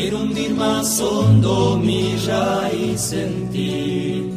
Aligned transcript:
Quiero 0.00 0.18
hundir 0.20 0.54
más 0.54 1.00
hondo 1.00 1.76
mi 1.76 2.14
raíz 2.24 3.12
en 3.12 3.50
ti 3.50 4.30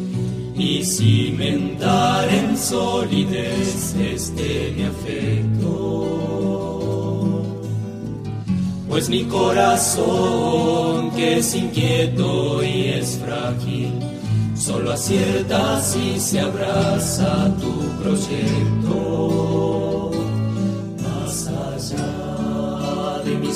y 0.57 0.83
cimentar 0.83 2.27
en 2.33 2.57
solidez 2.57 3.95
este 3.95 4.73
mi 4.75 4.83
afecto. 4.85 6.07
Pues 8.89 9.07
mi 9.07 9.25
corazón, 9.25 11.11
que 11.11 11.37
es 11.37 11.53
inquieto 11.53 12.63
y 12.63 12.87
es 12.97 13.19
frágil, 13.23 13.99
solo 14.55 14.93
acierta 14.93 15.79
si 15.79 16.19
se 16.19 16.39
abraza 16.39 17.55
tu 17.61 17.71
proyecto. 18.01 19.80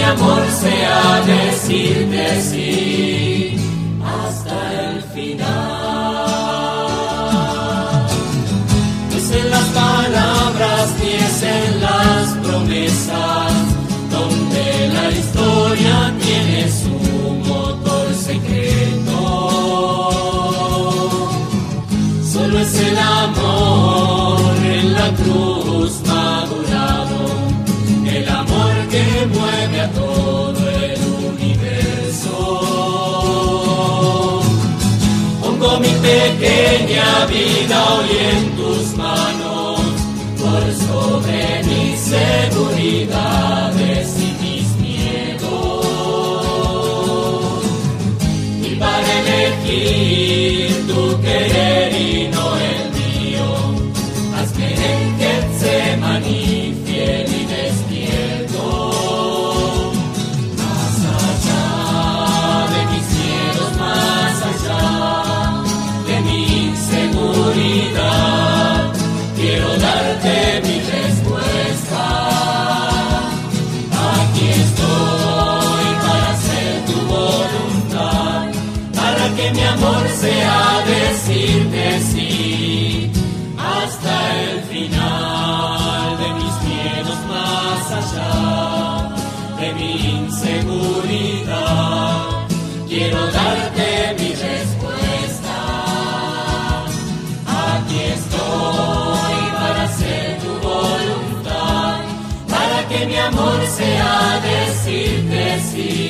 mi 0.00 0.06
amor 0.06 0.42
sea 0.62 1.20
decirte 1.26 2.40
sí 2.40 3.56
hasta 4.02 4.56
el 4.84 5.02
final. 5.14 5.46
Es 9.16 9.30
en 9.30 9.50
las 9.50 9.68
palabras 9.84 10.86
ni 11.00 11.12
es 11.26 11.42
en 11.42 11.80
las 11.82 12.26
promesas 12.46 13.52
donde 14.16 14.64
la 14.96 15.06
historia 15.20 16.14
tiene 16.24 16.60
su 16.80 16.96
motor 17.50 18.06
secreto. 18.14 19.18
Solo 22.32 22.58
es 22.58 22.74
el 22.88 22.98
amor 22.98 24.56
en 24.64 24.94
la 24.94 25.08
cruz 25.20 25.99
mi 35.80 35.88
pequeña 35.88 37.26
vida 37.26 37.76
hoy 37.94 38.10
en 38.32 38.56
tus 38.56 38.96
manos, 38.96 39.80
por 40.40 40.62
sobre 40.86 41.40
mis 41.64 41.98
seguridades 42.16 44.06
y 44.18 44.28
mis 44.42 44.66
miedos. 44.86 45.86
Y 48.62 48.70
para 48.76 49.10
elegir 49.20 50.68
tu 50.86 51.02
querer 51.22 51.79
sea 103.80 104.40
decirte 104.42 105.60
sí 105.70 106.09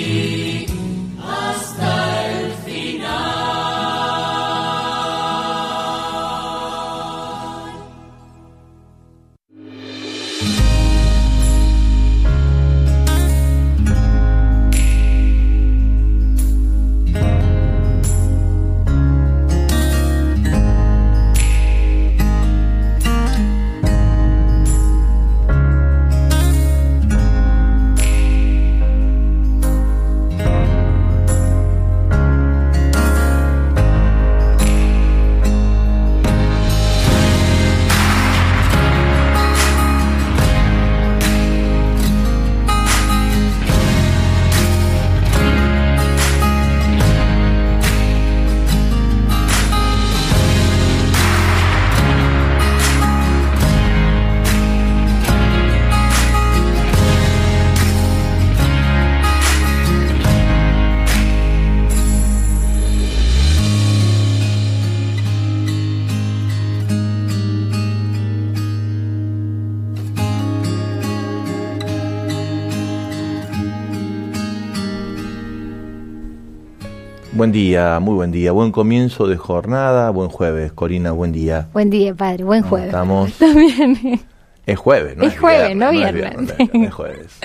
Buen 77.40 77.52
día, 77.52 77.98
muy 78.00 78.16
buen 78.16 78.32
día. 78.32 78.52
Buen 78.52 78.70
comienzo 78.70 79.26
de 79.26 79.38
jornada, 79.38 80.10
buen 80.10 80.28
jueves. 80.28 80.72
Corina, 80.72 81.12
buen 81.12 81.32
día. 81.32 81.70
Buen 81.72 81.88
día, 81.88 82.14
padre. 82.14 82.44
Buen 82.44 82.62
jueves. 82.62 82.88
Estamos. 82.88 83.32
También. 83.38 84.20
Es 84.66 84.78
jueves, 84.78 85.16
¿no? 85.16 85.24
Es 85.24 85.38
jueves, 85.38 85.74
no 85.74 85.88
es 85.88 86.12
viernes. 86.12 86.54
es 86.58 86.92
jueves. 86.92 87.38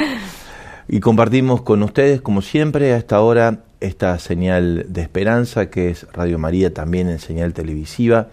Y 0.90 1.00
compartimos 1.00 1.62
con 1.62 1.82
ustedes, 1.82 2.20
como 2.20 2.42
siempre, 2.42 2.92
a 2.92 2.98
esta 2.98 3.22
hora, 3.22 3.60
esta 3.80 4.20
señal 4.20 4.86
de 4.90 5.02
esperanza 5.02 5.70
que 5.70 5.92
es 5.92 6.06
Radio 6.12 6.40
María, 6.40 6.74
también 6.74 7.08
en 7.08 7.20
señal 7.20 7.54
televisiva, 7.54 8.28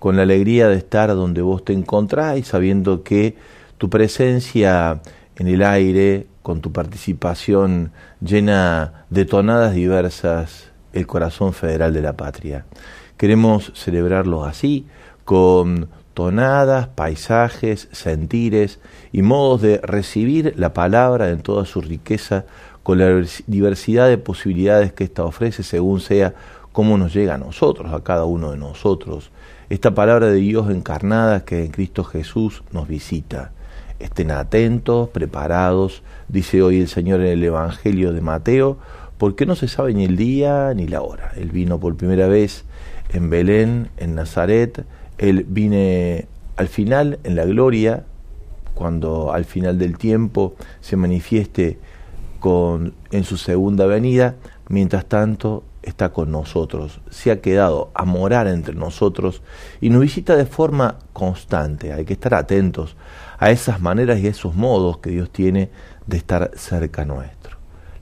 con 0.00 0.16
la 0.16 0.22
alegría 0.22 0.66
de 0.66 0.78
estar 0.78 1.10
donde 1.10 1.42
vos 1.42 1.64
te 1.64 1.74
encontrás 1.74 2.38
y 2.38 2.42
sabiendo 2.42 3.04
que 3.04 3.36
tu 3.78 3.88
presencia 3.88 5.00
en 5.36 5.46
el 5.46 5.62
aire, 5.62 6.26
con 6.42 6.60
tu 6.60 6.72
participación 6.72 7.92
llena 8.20 9.04
de 9.10 9.24
tonadas 9.26 9.74
diversas 9.74 10.73
el 10.94 11.06
corazón 11.06 11.52
federal 11.52 11.92
de 11.92 12.02
la 12.02 12.14
patria. 12.14 12.64
Queremos 13.16 13.72
celebrarlo 13.74 14.44
así, 14.44 14.86
con 15.24 15.88
tonadas, 16.14 16.88
paisajes, 16.88 17.88
sentires 17.92 18.78
y 19.12 19.22
modos 19.22 19.62
de 19.62 19.78
recibir 19.82 20.54
la 20.56 20.72
palabra 20.72 21.30
en 21.30 21.42
toda 21.42 21.64
su 21.64 21.80
riqueza, 21.80 22.44
con 22.82 22.98
la 22.98 23.24
diversidad 23.46 24.08
de 24.08 24.18
posibilidades 24.18 24.92
que 24.92 25.04
ésta 25.04 25.24
ofrece 25.24 25.62
según 25.62 26.00
sea 26.00 26.34
cómo 26.72 26.98
nos 26.98 27.14
llega 27.14 27.34
a 27.34 27.38
nosotros, 27.38 27.92
a 27.92 28.02
cada 28.02 28.24
uno 28.24 28.50
de 28.50 28.58
nosotros. 28.58 29.30
Esta 29.70 29.94
palabra 29.94 30.26
de 30.26 30.34
Dios 30.34 30.70
encarnada 30.70 31.44
que 31.44 31.64
en 31.64 31.70
Cristo 31.70 32.04
Jesús 32.04 32.62
nos 32.72 32.86
visita. 32.86 33.52
Estén 33.98 34.30
atentos, 34.30 35.08
preparados, 35.08 36.02
dice 36.28 36.62
hoy 36.62 36.80
el 36.80 36.88
Señor 36.88 37.20
en 37.20 37.28
el 37.28 37.44
Evangelio 37.44 38.12
de 38.12 38.20
Mateo, 38.20 38.76
porque 39.18 39.46
no 39.46 39.56
se 39.56 39.68
sabe 39.68 39.94
ni 39.94 40.04
el 40.04 40.16
día 40.16 40.72
ni 40.74 40.86
la 40.86 41.02
hora. 41.02 41.32
Él 41.36 41.50
vino 41.50 41.78
por 41.78 41.96
primera 41.96 42.26
vez 42.28 42.64
en 43.10 43.30
Belén, 43.30 43.90
en 43.96 44.14
Nazaret, 44.14 44.84
él 45.18 45.46
vine 45.48 46.26
al 46.56 46.68
final, 46.68 47.18
en 47.24 47.36
la 47.36 47.44
gloria, 47.44 48.04
cuando 48.74 49.32
al 49.32 49.44
final 49.44 49.78
del 49.78 49.98
tiempo 49.98 50.54
se 50.80 50.96
manifieste 50.96 51.78
en 53.10 53.24
su 53.24 53.38
segunda 53.38 53.86
venida, 53.86 54.34
mientras 54.68 55.06
tanto 55.06 55.62
está 55.82 56.12
con 56.12 56.30
nosotros, 56.30 57.00
se 57.08 57.30
ha 57.30 57.40
quedado 57.40 57.90
a 57.94 58.04
morar 58.04 58.48
entre 58.48 58.74
nosotros 58.74 59.42
y 59.80 59.88
nos 59.88 60.02
visita 60.02 60.36
de 60.36 60.44
forma 60.44 60.98
constante. 61.12 61.92
Hay 61.92 62.04
que 62.04 62.12
estar 62.12 62.34
atentos 62.34 62.96
a 63.38 63.50
esas 63.50 63.80
maneras 63.80 64.20
y 64.20 64.26
esos 64.26 64.54
modos 64.54 64.98
que 64.98 65.10
Dios 65.10 65.30
tiene 65.30 65.70
de 66.06 66.16
estar 66.18 66.50
cerca 66.54 67.04
nuestro 67.04 67.33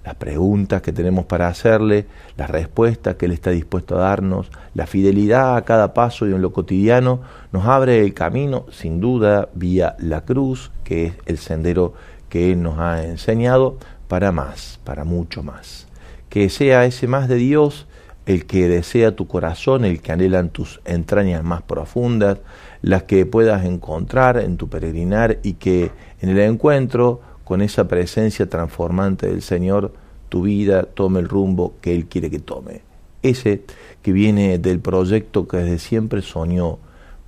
las 0.04 0.14
preguntas 0.16 0.82
que 0.82 0.92
tenemos 0.92 1.26
para 1.26 1.48
hacerle, 1.48 2.06
las 2.36 2.50
respuestas 2.50 3.16
que 3.16 3.26
Él 3.26 3.32
está 3.32 3.50
dispuesto 3.50 3.96
a 3.96 4.02
darnos, 4.02 4.50
la 4.74 4.86
fidelidad 4.86 5.56
a 5.56 5.62
cada 5.62 5.94
paso 5.94 6.26
y 6.26 6.32
en 6.32 6.42
lo 6.42 6.52
cotidiano, 6.52 7.20
nos 7.52 7.66
abre 7.66 8.00
el 8.00 8.14
camino, 8.14 8.66
sin 8.70 9.00
duda, 9.00 9.48
vía 9.54 9.96
la 9.98 10.24
cruz, 10.24 10.72
que 10.84 11.06
es 11.06 11.14
el 11.26 11.38
sendero 11.38 11.94
que 12.28 12.52
Él 12.52 12.62
nos 12.62 12.78
ha 12.78 13.04
enseñado, 13.04 13.78
para 14.08 14.32
más, 14.32 14.78
para 14.84 15.04
mucho 15.04 15.42
más. 15.42 15.86
Que 16.28 16.50
sea 16.50 16.84
ese 16.84 17.06
más 17.06 17.28
de 17.28 17.36
Dios 17.36 17.86
el 18.26 18.46
que 18.46 18.68
desea 18.68 19.16
tu 19.16 19.26
corazón, 19.26 19.84
el 19.84 20.00
que 20.00 20.12
anhelan 20.12 20.50
tus 20.50 20.80
entrañas 20.84 21.42
más 21.42 21.62
profundas, 21.62 22.38
las 22.80 23.04
que 23.04 23.26
puedas 23.26 23.64
encontrar 23.64 24.38
en 24.38 24.56
tu 24.56 24.68
peregrinar 24.68 25.38
y 25.42 25.54
que 25.54 25.90
en 26.20 26.28
el 26.30 26.38
encuentro 26.40 27.20
con 27.44 27.62
esa 27.62 27.88
presencia 27.88 28.48
transformante 28.48 29.26
del 29.26 29.42
Señor, 29.42 29.92
tu 30.28 30.42
vida 30.42 30.84
tome 30.84 31.20
el 31.20 31.28
rumbo 31.28 31.74
que 31.80 31.94
Él 31.94 32.06
quiere 32.06 32.30
que 32.30 32.38
tome. 32.38 32.82
Ese 33.22 33.62
que 34.02 34.12
viene 34.12 34.58
del 34.58 34.80
proyecto 34.80 35.46
que 35.46 35.58
desde 35.58 35.78
siempre 35.78 36.22
soñó 36.22 36.78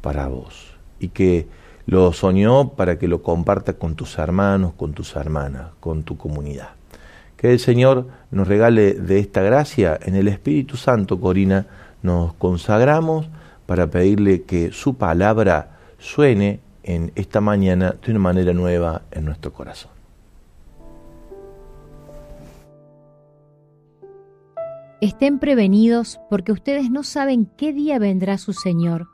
para 0.01 0.29
vos 0.29 0.75
y 0.99 1.09
que 1.09 1.47
lo 1.87 2.13
soñó 2.13 2.71
para 2.71 2.99
que 2.99 3.09
lo 3.09 3.23
comparta 3.23 3.75
con 3.75 3.95
tus 3.95 4.19
hermanos, 4.19 4.73
con 4.77 4.93
tus 4.93 5.17
hermanas, 5.17 5.73
con 5.81 6.03
tu 6.03 6.17
comunidad. 6.17 6.71
Que 7.37 7.53
el 7.53 7.59
Señor 7.59 8.09
nos 8.31 8.49
regale 8.49 8.95
de 8.95 9.19
esta 9.19 9.43
gracia 9.43 9.99
en 10.03 10.15
el 10.15 10.29
Espíritu 10.29 10.77
Santo, 10.77 11.21
Corina, 11.21 11.67
nos 12.03 12.35
consagramos 12.35 13.29
para 13.67 13.87
pedirle 13.89 14.43
que 14.43 14.73
su 14.73 14.97
palabra 14.97 15.79
suene 15.99 16.61
en 16.83 17.13
esta 17.15 17.41
mañana 17.41 17.97
de 18.05 18.11
una 18.11 18.21
manera 18.21 18.53
nueva 18.53 19.03
en 19.11 19.25
nuestro 19.25 19.53
corazón. 19.53 19.94
Estén 25.05 25.39
prevenidos 25.39 26.19
porque 26.31 26.51
ustedes 26.51 26.91
no 26.91 27.03
saben 27.03 27.45
qué 27.59 27.75
día 27.75 27.99
vendrá 27.99 28.39
su 28.39 28.55
Señor. 28.55 29.07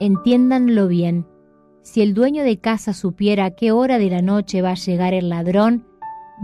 Entiéndanlo 0.00 0.86
bien. 0.86 1.26
Si 1.80 2.02
el 2.02 2.12
dueño 2.12 2.44
de 2.44 2.58
casa 2.58 2.92
supiera 2.92 3.46
a 3.46 3.50
qué 3.52 3.72
hora 3.72 3.96
de 3.96 4.10
la 4.10 4.20
noche 4.20 4.60
va 4.60 4.72
a 4.72 4.74
llegar 4.74 5.14
el 5.14 5.30
ladrón, 5.30 5.86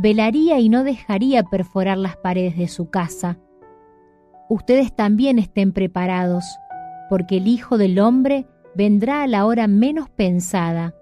velaría 0.00 0.61
y 0.61 0.71
no 0.71 0.83
dejaría 0.83 1.43
perforar 1.43 1.99
las 1.99 2.17
paredes 2.17 2.56
de 2.56 2.69
su 2.69 2.89
casa. 2.89 3.39
Ustedes 4.49 4.97
también 4.97 5.39
estén 5.39 5.73
preparados, 5.73 6.47
porque 7.11 7.37
el 7.37 7.49
Hijo 7.49 7.77
del 7.77 7.99
Hombre 7.99 8.47
vendrá 8.75 9.25
a 9.25 9.27
la 9.27 9.44
hora 9.44 9.67
menos 9.67 10.09
pensada. 10.09 10.94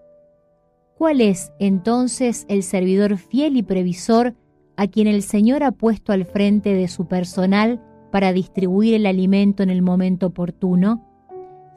¿Cuál 0.98 1.20
es 1.20 1.52
entonces 1.60 2.44
el 2.48 2.64
servidor 2.64 3.18
fiel 3.18 3.56
y 3.56 3.62
previsor 3.62 4.34
a 4.76 4.86
quien 4.86 5.06
el 5.06 5.22
Señor 5.22 5.62
ha 5.62 5.72
puesto 5.72 6.12
al 6.12 6.24
frente 6.24 6.74
de 6.74 6.88
su 6.88 7.06
personal 7.06 7.82
para 8.10 8.32
distribuir 8.32 8.94
el 8.94 9.06
alimento 9.06 9.62
en 9.62 9.70
el 9.70 9.82
momento 9.82 10.28
oportuno? 10.28 11.02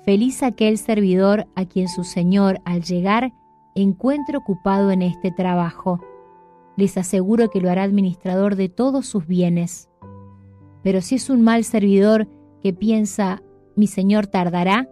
Feliz 0.04 0.44
aquel 0.44 0.78
servidor 0.78 1.48
a 1.56 1.66
quien 1.66 1.88
su 1.88 2.04
Señor, 2.04 2.62
al 2.66 2.84
llegar, 2.84 3.32
encuentre 3.76 4.38
ocupado 4.38 4.92
en 4.92 5.02
este 5.02 5.32
trabajo. 5.32 6.00
Les 6.78 6.98
aseguro 6.98 7.50
que 7.50 7.62
lo 7.62 7.70
hará 7.70 7.84
administrador 7.84 8.56
de 8.56 8.70
todos 8.70 9.06
sus 9.06 9.28
bienes. 9.28 9.90
Pero 10.84 11.02
si 11.02 11.16
es 11.16 11.30
un 11.30 11.42
mal 11.42 11.64
servidor 11.64 12.28
que 12.62 12.74
piensa, 12.74 13.42
mi 13.76 13.88
Señor 13.88 14.28
tardará, 14.28 14.90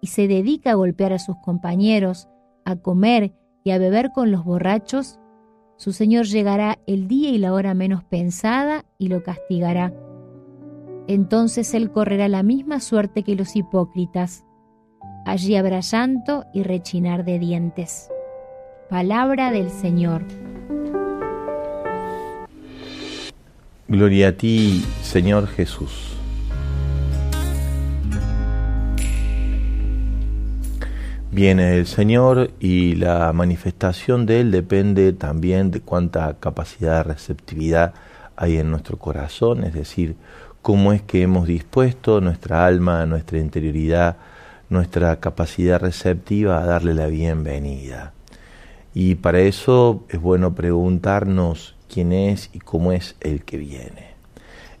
y 0.00 0.08
se 0.08 0.28
dedica 0.28 0.72
a 0.72 0.74
golpear 0.74 1.12
a 1.12 1.18
sus 1.18 1.36
compañeros, 1.36 2.28
a 2.64 2.76
comer 2.76 3.34
y 3.64 3.70
a 3.70 3.78
beber 3.78 4.12
con 4.12 4.30
los 4.30 4.44
borrachos, 4.44 5.18
su 5.80 5.94
Señor 5.94 6.26
llegará 6.26 6.78
el 6.86 7.08
día 7.08 7.30
y 7.30 7.38
la 7.38 7.54
hora 7.54 7.72
menos 7.72 8.04
pensada 8.04 8.84
y 8.98 9.08
lo 9.08 9.22
castigará. 9.22 9.94
Entonces 11.08 11.72
Él 11.72 11.90
correrá 11.90 12.28
la 12.28 12.42
misma 12.42 12.80
suerte 12.80 13.22
que 13.22 13.34
los 13.34 13.56
hipócritas. 13.56 14.44
Allí 15.24 15.56
habrá 15.56 15.80
llanto 15.80 16.44
y 16.52 16.64
rechinar 16.64 17.24
de 17.24 17.38
dientes. 17.38 18.10
Palabra 18.90 19.50
del 19.50 19.70
Señor. 19.70 20.26
Gloria 23.88 24.28
a 24.28 24.32
ti, 24.32 24.84
Señor 25.00 25.46
Jesús. 25.46 26.19
Viene 31.32 31.78
el 31.78 31.86
Señor 31.86 32.50
y 32.58 32.96
la 32.96 33.32
manifestación 33.32 34.26
de 34.26 34.40
Él 34.40 34.50
depende 34.50 35.12
también 35.12 35.70
de 35.70 35.80
cuánta 35.80 36.34
capacidad 36.40 36.98
de 36.98 37.12
receptividad 37.12 37.94
hay 38.36 38.58
en 38.58 38.70
nuestro 38.70 38.98
corazón, 38.98 39.64
es 39.64 39.74
decir, 39.74 40.16
cómo 40.62 40.92
es 40.92 41.02
que 41.02 41.22
hemos 41.22 41.46
dispuesto 41.46 42.20
nuestra 42.20 42.66
alma, 42.66 43.06
nuestra 43.06 43.38
interioridad, 43.38 44.16
nuestra 44.68 45.20
capacidad 45.20 45.80
receptiva 45.80 46.62
a 46.62 46.66
darle 46.66 46.94
la 46.94 47.06
bienvenida. 47.06 48.12
Y 48.92 49.16
para 49.16 49.40
eso 49.40 50.04
es 50.08 50.20
bueno 50.20 50.54
preguntarnos 50.54 51.76
quién 51.92 52.12
es 52.12 52.50
y 52.52 52.58
cómo 52.58 52.92
es 52.92 53.16
el 53.20 53.44
que 53.44 53.56
viene. 53.56 54.10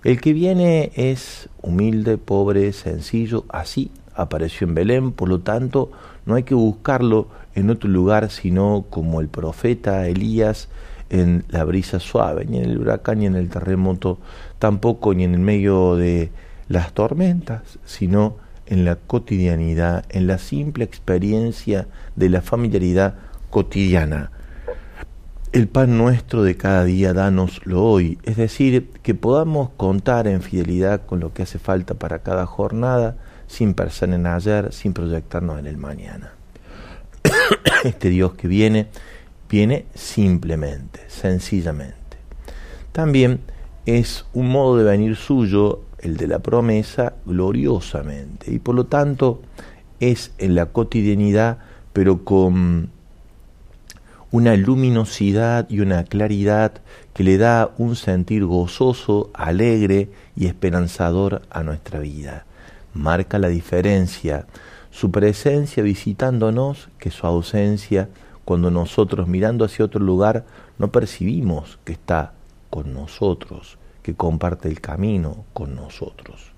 El 0.02 0.20
que 0.20 0.32
viene 0.32 0.90
es 0.94 1.48
humilde, 1.62 2.18
pobre, 2.18 2.72
sencillo, 2.72 3.44
así 3.50 3.92
apareció 4.14 4.66
en 4.66 4.74
Belén, 4.74 5.12
por 5.12 5.28
lo 5.28 5.40
tanto 5.40 5.92
no 6.26 6.34
hay 6.34 6.42
que 6.42 6.54
buscarlo 6.54 7.28
en 7.54 7.70
otro 7.70 7.88
lugar 7.88 8.30
sino 8.30 8.86
como 8.90 9.20
el 9.20 9.28
profeta 9.28 10.06
Elías 10.06 10.68
en 11.10 11.44
la 11.48 11.64
brisa 11.64 11.98
suave, 11.98 12.46
ni 12.46 12.58
en 12.58 12.70
el 12.70 12.78
huracán, 12.78 13.18
ni 13.18 13.26
en 13.26 13.34
el 13.34 13.48
terremoto, 13.48 14.18
tampoco 14.58 15.12
ni 15.12 15.24
en 15.24 15.34
el 15.34 15.40
medio 15.40 15.96
de 15.96 16.30
las 16.68 16.92
tormentas, 16.92 17.62
sino 17.84 18.36
en 18.66 18.84
la 18.84 18.94
cotidianidad, 18.94 20.04
en 20.08 20.28
la 20.28 20.38
simple 20.38 20.84
experiencia 20.84 21.88
de 22.14 22.28
la 22.28 22.40
familiaridad 22.40 23.16
cotidiana. 23.50 24.30
El 25.52 25.66
pan 25.66 25.98
nuestro 25.98 26.44
de 26.44 26.56
cada 26.56 26.84
día, 26.84 27.12
danoslo 27.12 27.82
hoy, 27.82 28.18
es 28.22 28.36
decir, 28.36 28.88
que 29.02 29.16
podamos 29.16 29.70
contar 29.70 30.28
en 30.28 30.42
fidelidad 30.42 31.04
con 31.04 31.18
lo 31.18 31.34
que 31.34 31.42
hace 31.42 31.58
falta 31.58 31.94
para 31.94 32.20
cada 32.20 32.46
jornada, 32.46 33.16
sin 33.50 33.74
pensar 33.74 34.10
en 34.10 34.26
ayer, 34.28 34.72
sin 34.72 34.92
proyectarnos 34.92 35.58
en 35.58 35.66
el 35.66 35.76
mañana. 35.76 36.30
este 37.84 38.08
Dios 38.08 38.34
que 38.34 38.46
viene, 38.46 38.86
viene 39.48 39.86
simplemente, 39.92 41.00
sencillamente. 41.08 41.96
También 42.92 43.40
es 43.86 44.24
un 44.34 44.50
modo 44.50 44.76
de 44.76 44.84
venir 44.84 45.16
suyo 45.16 45.80
el 45.98 46.16
de 46.16 46.28
la 46.28 46.38
promesa, 46.38 47.14
gloriosamente. 47.26 48.52
Y 48.54 48.60
por 48.60 48.76
lo 48.76 48.86
tanto 48.86 49.42
es 49.98 50.30
en 50.38 50.54
la 50.54 50.66
cotidianidad, 50.66 51.58
pero 51.92 52.24
con 52.24 52.90
una 54.30 54.54
luminosidad 54.54 55.68
y 55.68 55.80
una 55.80 56.04
claridad 56.04 56.74
que 57.14 57.24
le 57.24 57.36
da 57.36 57.72
un 57.78 57.96
sentir 57.96 58.44
gozoso, 58.44 59.30
alegre 59.34 60.08
y 60.36 60.46
esperanzador 60.46 61.42
a 61.50 61.64
nuestra 61.64 61.98
vida. 61.98 62.46
Marca 62.94 63.38
la 63.38 63.48
diferencia 63.48 64.46
su 64.90 65.10
presencia 65.10 65.82
visitándonos 65.82 66.88
que 66.98 67.10
su 67.10 67.26
ausencia 67.26 68.08
cuando 68.44 68.70
nosotros 68.70 69.28
mirando 69.28 69.64
hacia 69.64 69.84
otro 69.84 70.00
lugar 70.00 70.44
no 70.78 70.90
percibimos 70.90 71.78
que 71.84 71.92
está 71.92 72.32
con 72.68 72.92
nosotros, 72.92 73.78
que 74.02 74.14
comparte 74.14 74.68
el 74.68 74.80
camino 74.80 75.44
con 75.52 75.76
nosotros. 75.76 76.52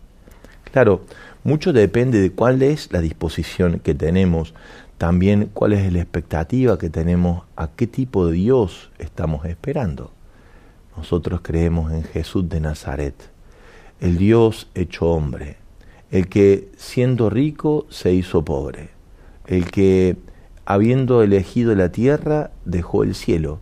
Claro, 0.64 1.04
mucho 1.44 1.72
depende 1.74 2.20
de 2.20 2.32
cuál 2.32 2.62
es 2.62 2.90
la 2.92 3.00
disposición 3.00 3.80
que 3.80 3.94
tenemos, 3.94 4.54
también 4.96 5.50
cuál 5.52 5.74
es 5.74 5.92
la 5.92 6.00
expectativa 6.00 6.78
que 6.78 6.88
tenemos, 6.88 7.44
a 7.56 7.68
qué 7.68 7.86
tipo 7.86 8.26
de 8.26 8.32
Dios 8.32 8.90
estamos 8.98 9.44
esperando. 9.44 10.12
Nosotros 10.96 11.40
creemos 11.42 11.92
en 11.92 12.04
Jesús 12.04 12.48
de 12.48 12.60
Nazaret, 12.60 13.14
el 14.00 14.16
Dios 14.16 14.68
hecho 14.74 15.10
hombre, 15.10 15.61
el 16.12 16.28
que 16.28 16.68
siendo 16.76 17.30
rico 17.30 17.86
se 17.88 18.12
hizo 18.12 18.44
pobre, 18.44 18.90
el 19.46 19.70
que 19.70 20.16
habiendo 20.66 21.22
elegido 21.22 21.74
la 21.74 21.90
tierra 21.90 22.50
dejó 22.66 23.02
el 23.02 23.14
cielo, 23.14 23.58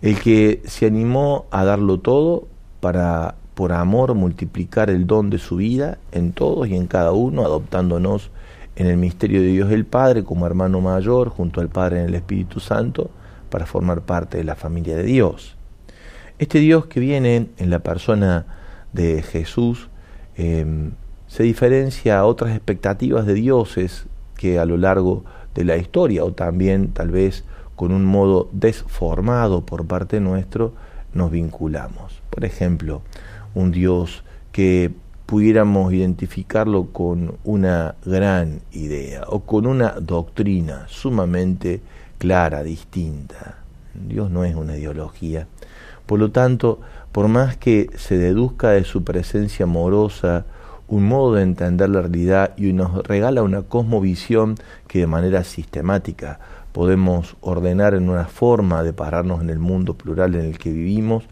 el 0.00 0.18
que 0.20 0.62
se 0.64 0.86
animó 0.86 1.46
a 1.50 1.64
darlo 1.64 1.98
todo 1.98 2.46
para 2.80 3.34
por 3.54 3.72
amor 3.72 4.14
multiplicar 4.14 4.90
el 4.90 5.06
don 5.06 5.30
de 5.30 5.38
su 5.38 5.56
vida 5.56 5.98
en 6.12 6.32
todos 6.32 6.68
y 6.68 6.76
en 6.76 6.86
cada 6.86 7.12
uno, 7.12 7.44
adoptándonos 7.44 8.30
en 8.76 8.86
el 8.86 8.96
misterio 8.96 9.40
de 9.40 9.48
Dios 9.48 9.70
el 9.70 9.84
Padre 9.84 10.24
como 10.24 10.46
hermano 10.46 10.80
mayor 10.80 11.28
junto 11.28 11.60
al 11.60 11.68
Padre 11.68 12.00
en 12.00 12.06
el 12.06 12.14
Espíritu 12.14 12.60
Santo 12.60 13.10
para 13.50 13.66
formar 13.66 14.02
parte 14.02 14.38
de 14.38 14.44
la 14.44 14.56
familia 14.56 14.96
de 14.96 15.04
Dios. 15.04 15.56
Este 16.38 16.58
Dios 16.58 16.86
que 16.86 16.98
viene 16.98 17.48
en 17.58 17.70
la 17.70 17.78
persona 17.78 18.46
de 18.92 19.22
Jesús 19.22 19.88
em, 20.36 20.92
se 21.34 21.42
diferencia 21.42 22.20
a 22.20 22.26
otras 22.26 22.52
expectativas 22.52 23.26
de 23.26 23.34
dioses 23.34 24.06
que 24.36 24.60
a 24.60 24.64
lo 24.64 24.76
largo 24.76 25.24
de 25.56 25.64
la 25.64 25.76
historia 25.76 26.22
o 26.24 26.32
también 26.32 26.92
tal 26.92 27.10
vez 27.10 27.42
con 27.74 27.90
un 27.90 28.04
modo 28.04 28.48
desformado 28.52 29.62
por 29.66 29.84
parte 29.84 30.20
nuestro 30.20 30.74
nos 31.12 31.32
vinculamos. 31.32 32.22
Por 32.30 32.44
ejemplo, 32.44 33.02
un 33.52 33.72
dios 33.72 34.22
que 34.52 34.92
pudiéramos 35.26 35.92
identificarlo 35.92 36.92
con 36.92 37.34
una 37.42 37.96
gran 38.04 38.60
idea 38.70 39.24
o 39.26 39.40
con 39.40 39.66
una 39.66 39.90
doctrina 40.00 40.86
sumamente 40.86 41.80
clara, 42.18 42.62
distinta. 42.62 43.58
Dios 43.92 44.30
no 44.30 44.44
es 44.44 44.54
una 44.54 44.76
ideología. 44.76 45.48
Por 46.06 46.20
lo 46.20 46.30
tanto, 46.30 46.78
por 47.10 47.26
más 47.26 47.56
que 47.56 47.90
se 47.96 48.18
deduzca 48.18 48.70
de 48.70 48.84
su 48.84 49.02
presencia 49.02 49.64
amorosa 49.64 50.46
un 50.88 51.06
modo 51.08 51.34
de 51.34 51.42
entender 51.42 51.88
la 51.88 52.02
realidad 52.02 52.52
y 52.56 52.72
nos 52.72 53.06
regala 53.06 53.42
una 53.42 53.62
cosmovisión 53.62 54.56
que 54.86 55.00
de 55.00 55.06
manera 55.06 55.44
sistemática 55.44 56.38
podemos 56.72 57.36
ordenar 57.40 57.94
en 57.94 58.08
una 58.08 58.24
forma 58.24 58.82
de 58.82 58.92
pararnos 58.92 59.40
en 59.40 59.50
el 59.50 59.58
mundo 59.58 59.94
plural 59.94 60.34
en 60.34 60.42
el 60.42 60.58
que 60.58 60.72
vivimos, 60.72 61.24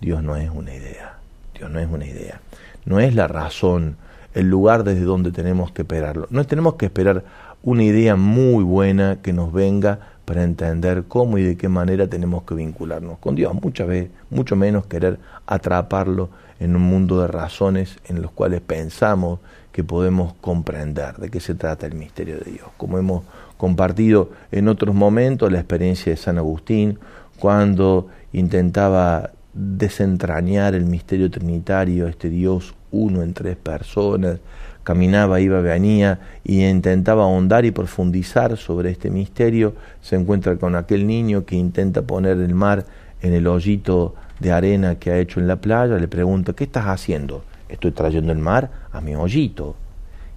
Dios 0.00 0.22
no 0.22 0.36
es 0.36 0.50
una 0.50 0.74
idea. 0.74 1.18
Dios 1.54 1.70
no 1.70 1.78
es 1.78 1.88
una 1.88 2.04
idea. 2.04 2.40
No 2.84 3.00
es 3.00 3.14
la 3.14 3.28
razón, 3.28 3.96
el 4.34 4.48
lugar 4.48 4.84
desde 4.84 5.02
donde 5.02 5.30
tenemos 5.30 5.70
que 5.72 5.82
esperarlo. 5.82 6.26
No 6.30 6.44
tenemos 6.44 6.74
que 6.74 6.86
esperar 6.86 7.24
una 7.62 7.84
idea 7.84 8.16
muy 8.16 8.64
buena 8.64 9.18
que 9.22 9.32
nos 9.32 9.52
venga 9.52 9.98
para 10.24 10.42
entender 10.42 11.04
cómo 11.08 11.38
y 11.38 11.42
de 11.42 11.56
qué 11.56 11.68
manera 11.68 12.06
tenemos 12.06 12.42
que 12.42 12.54
vincularnos 12.54 13.18
con 13.18 13.34
Dios. 13.34 13.54
Muchas 13.54 13.88
veces, 13.88 14.10
mucho 14.30 14.56
menos 14.56 14.86
querer 14.86 15.18
atraparlo 15.46 16.28
en 16.60 16.76
un 16.76 16.82
mundo 16.82 17.20
de 17.20 17.28
razones 17.28 17.98
en 18.06 18.22
los 18.22 18.30
cuales 18.30 18.60
pensamos 18.60 19.40
que 19.72 19.84
podemos 19.84 20.34
comprender 20.40 21.16
de 21.16 21.30
qué 21.30 21.40
se 21.40 21.54
trata 21.54 21.86
el 21.86 21.94
misterio 21.94 22.38
de 22.38 22.50
Dios. 22.52 22.68
Como 22.76 22.98
hemos 22.98 23.22
compartido 23.56 24.30
en 24.50 24.68
otros 24.68 24.94
momentos 24.94 25.52
la 25.52 25.58
experiencia 25.58 26.10
de 26.10 26.16
San 26.16 26.38
Agustín, 26.38 26.98
cuando 27.38 28.08
intentaba 28.32 29.30
desentrañar 29.54 30.74
el 30.74 30.84
misterio 30.84 31.30
trinitario, 31.30 32.08
este 32.08 32.28
Dios 32.28 32.74
uno 32.90 33.22
en 33.22 33.34
tres 33.34 33.56
personas, 33.56 34.38
caminaba, 34.82 35.40
iba, 35.40 35.60
venía 35.60 36.18
y 36.44 36.64
intentaba 36.64 37.24
ahondar 37.24 37.64
y 37.64 37.70
profundizar 37.70 38.56
sobre 38.56 38.90
este 38.90 39.10
misterio, 39.10 39.74
se 40.00 40.16
encuentra 40.16 40.56
con 40.56 40.74
aquel 40.76 41.06
niño 41.06 41.44
que 41.44 41.56
intenta 41.56 42.02
poner 42.02 42.38
el 42.38 42.54
mar 42.54 42.86
en 43.20 43.34
el 43.34 43.46
hoyito 43.46 44.14
de 44.40 44.52
arena 44.52 44.96
que 44.96 45.10
ha 45.10 45.18
hecho 45.18 45.40
en 45.40 45.48
la 45.48 45.56
playa, 45.56 45.96
le 45.96 46.08
pregunta, 46.08 46.52
¿qué 46.52 46.64
estás 46.64 46.86
haciendo? 46.86 47.44
Estoy 47.68 47.92
trayendo 47.92 48.32
el 48.32 48.38
mar 48.38 48.70
a 48.92 49.00
mi 49.00 49.14
hoyito. 49.14 49.76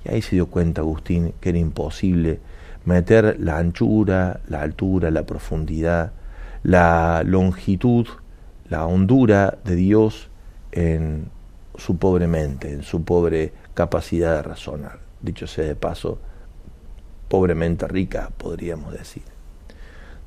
Y 0.04 0.10
ahí 0.10 0.22
se 0.22 0.36
dio 0.36 0.48
cuenta 0.48 0.82
Agustín 0.82 1.34
que 1.40 1.50
era 1.50 1.60
imposible 1.60 2.40
meter 2.86 3.38
la 3.40 3.58
anchura, 3.58 4.42
la 4.48 4.62
altura, 4.62 5.12
la 5.12 5.26
profundidad, 5.26 6.14
la 6.64 7.24
longitud, 7.24 8.08
la 8.70 8.86
hondura 8.86 9.58
de 9.64 9.76
Dios 9.76 10.30
en 10.72 11.30
su 11.76 11.98
pobre 11.98 12.28
mente, 12.28 12.74
en 12.74 12.84
su 12.84 13.04
pobre 13.04 13.54
capacidad 13.74 14.38
de 14.38 14.42
razonar. 14.44 15.00
Dicho 15.22 15.46
sea 15.46 15.66
de 15.66 15.76
paso, 15.76 16.20
pobremente 17.28 17.88
rica, 17.88 18.32
podríamos 18.38 18.94
decir. 18.94 19.24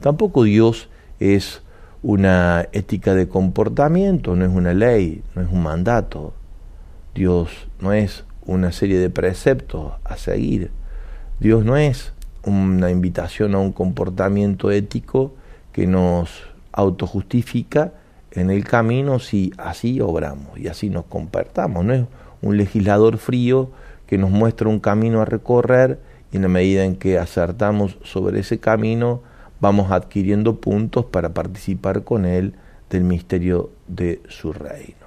Tampoco 0.01 0.45
Dios 0.45 0.89
es 1.19 1.63
una 2.05 2.69
ética 2.73 3.15
de 3.15 3.29
comportamiento, 3.29 4.37
no 4.37 4.45
es 4.45 4.53
una 4.53 4.75
ley, 4.75 5.23
no 5.35 5.41
es 5.41 5.49
un 5.51 5.63
mandato. 5.63 6.35
Dios 7.15 7.49
no 7.81 7.95
es 7.95 8.25
una 8.45 8.73
serie 8.73 8.99
de 8.99 9.09
preceptos 9.09 9.95
a 10.05 10.19
seguir. 10.19 10.71
Dios 11.41 11.65
no 11.65 11.79
es 11.79 12.13
una 12.45 12.91
invitación 12.91 13.55
a 13.55 13.59
un 13.59 13.73
comportamiento 13.73 14.71
ético 14.71 15.33
que 15.73 15.87
nos 15.87 16.43
autojustifica 16.73 17.95
en 18.33 18.51
el 18.51 18.65
camino 18.65 19.19
si 19.19 19.55
así 19.57 20.03
obramos 20.03 20.59
y 20.59 20.69
así 20.69 20.91
nos 20.91 21.07
comportamos. 21.07 21.87
No 21.87 21.95
es 21.95 22.05
un 22.43 22.59
legislador 22.59 23.17
frío 23.17 23.71
que 24.07 24.19
nos 24.19 24.31
muestra 24.31 24.69
un 24.69 24.79
camino 24.79 25.23
a 25.23 25.25
recorrer 25.25 26.01
y 26.31 26.37
en 26.37 26.43
la 26.43 26.49
medida 26.49 26.85
en 26.85 26.97
que 26.97 27.19
acertamos 27.19 27.97
sobre 28.03 28.41
ese 28.41 28.61
camino, 28.61 29.23
vamos 29.65 29.91
adquiriendo 29.93 30.61
puntos 30.61 31.07
para 31.07 31.33
participar 31.33 32.05
con 32.05 32.27
Él 32.27 32.53
del 32.91 33.03
misterio 33.03 33.71
de 33.89 34.21
su 34.29 34.53
reino. 34.53 35.07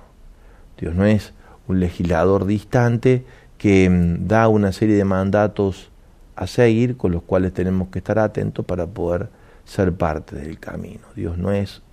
Dios 0.80 0.96
no 0.96 1.06
es 1.06 1.34
un 1.68 1.80
legislador 1.80 2.48
distante 2.48 3.24
que 3.60 3.88
mm, 3.88 4.28
da 4.28 4.48
una 4.48 4.72
serie 4.72 4.96
de 4.96 5.06
mandatos 5.06 5.92
a 6.36 6.48
seguir 6.48 6.98
con 6.98 7.12
los 7.12 7.22
cuales 7.22 7.54
tenemos 7.54 7.90
que 7.90 8.00
estar 8.00 8.18
atentos 8.18 8.66
para 8.66 8.88
poder 8.88 9.30
ser 9.64 9.94
parte 9.94 10.36
del 10.36 10.60
camino. 10.60 11.06
Dios 11.16 11.38
no 11.38 11.52
es 11.52 11.84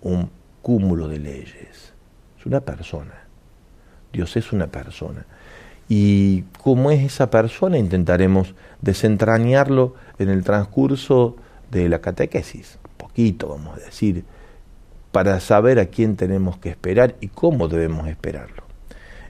un 0.00 0.30
cúmulo 0.62 1.08
de 1.08 1.18
leyes, 1.18 1.92
es 2.38 2.46
una 2.46 2.60
persona. 2.60 3.14
Dios 4.12 4.36
es 4.36 4.52
una 4.52 4.68
persona. 4.68 5.26
Y 5.88 6.42
como 6.62 6.92
es 6.92 7.02
esa 7.02 7.30
persona, 7.30 7.78
intentaremos 7.78 8.54
desentrañarlo 8.80 9.94
en 10.20 10.28
el 10.28 10.44
transcurso 10.44 11.36
de 11.72 11.88
la 11.88 12.00
catequesis, 12.00 12.78
poquito 12.96 13.48
vamos 13.48 13.78
a 13.78 13.80
decir, 13.80 14.24
para 15.10 15.40
saber 15.40 15.78
a 15.78 15.86
quién 15.86 16.16
tenemos 16.16 16.58
que 16.58 16.68
esperar 16.68 17.16
y 17.20 17.28
cómo 17.28 17.68
debemos 17.68 18.08
esperarlo. 18.08 18.62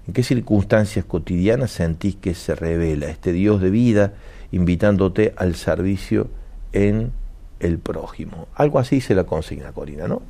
¿En 0.06 0.12
qué 0.12 0.24
circunstancias 0.24 1.04
cotidianas 1.04 1.70
sentís 1.70 2.16
que 2.16 2.34
se 2.34 2.56
revela 2.56 3.06
este 3.06 3.32
Dios 3.32 3.60
de 3.60 3.70
vida 3.70 4.14
invitándote 4.50 5.32
al 5.36 5.54
servicio 5.54 6.28
en 6.72 7.12
el 7.60 7.78
prójimo? 7.78 8.48
Algo 8.54 8.80
así 8.80 9.00
se 9.00 9.14
la 9.14 9.24
consigna, 9.24 9.72
Corina, 9.72 10.08
¿no? 10.08 10.22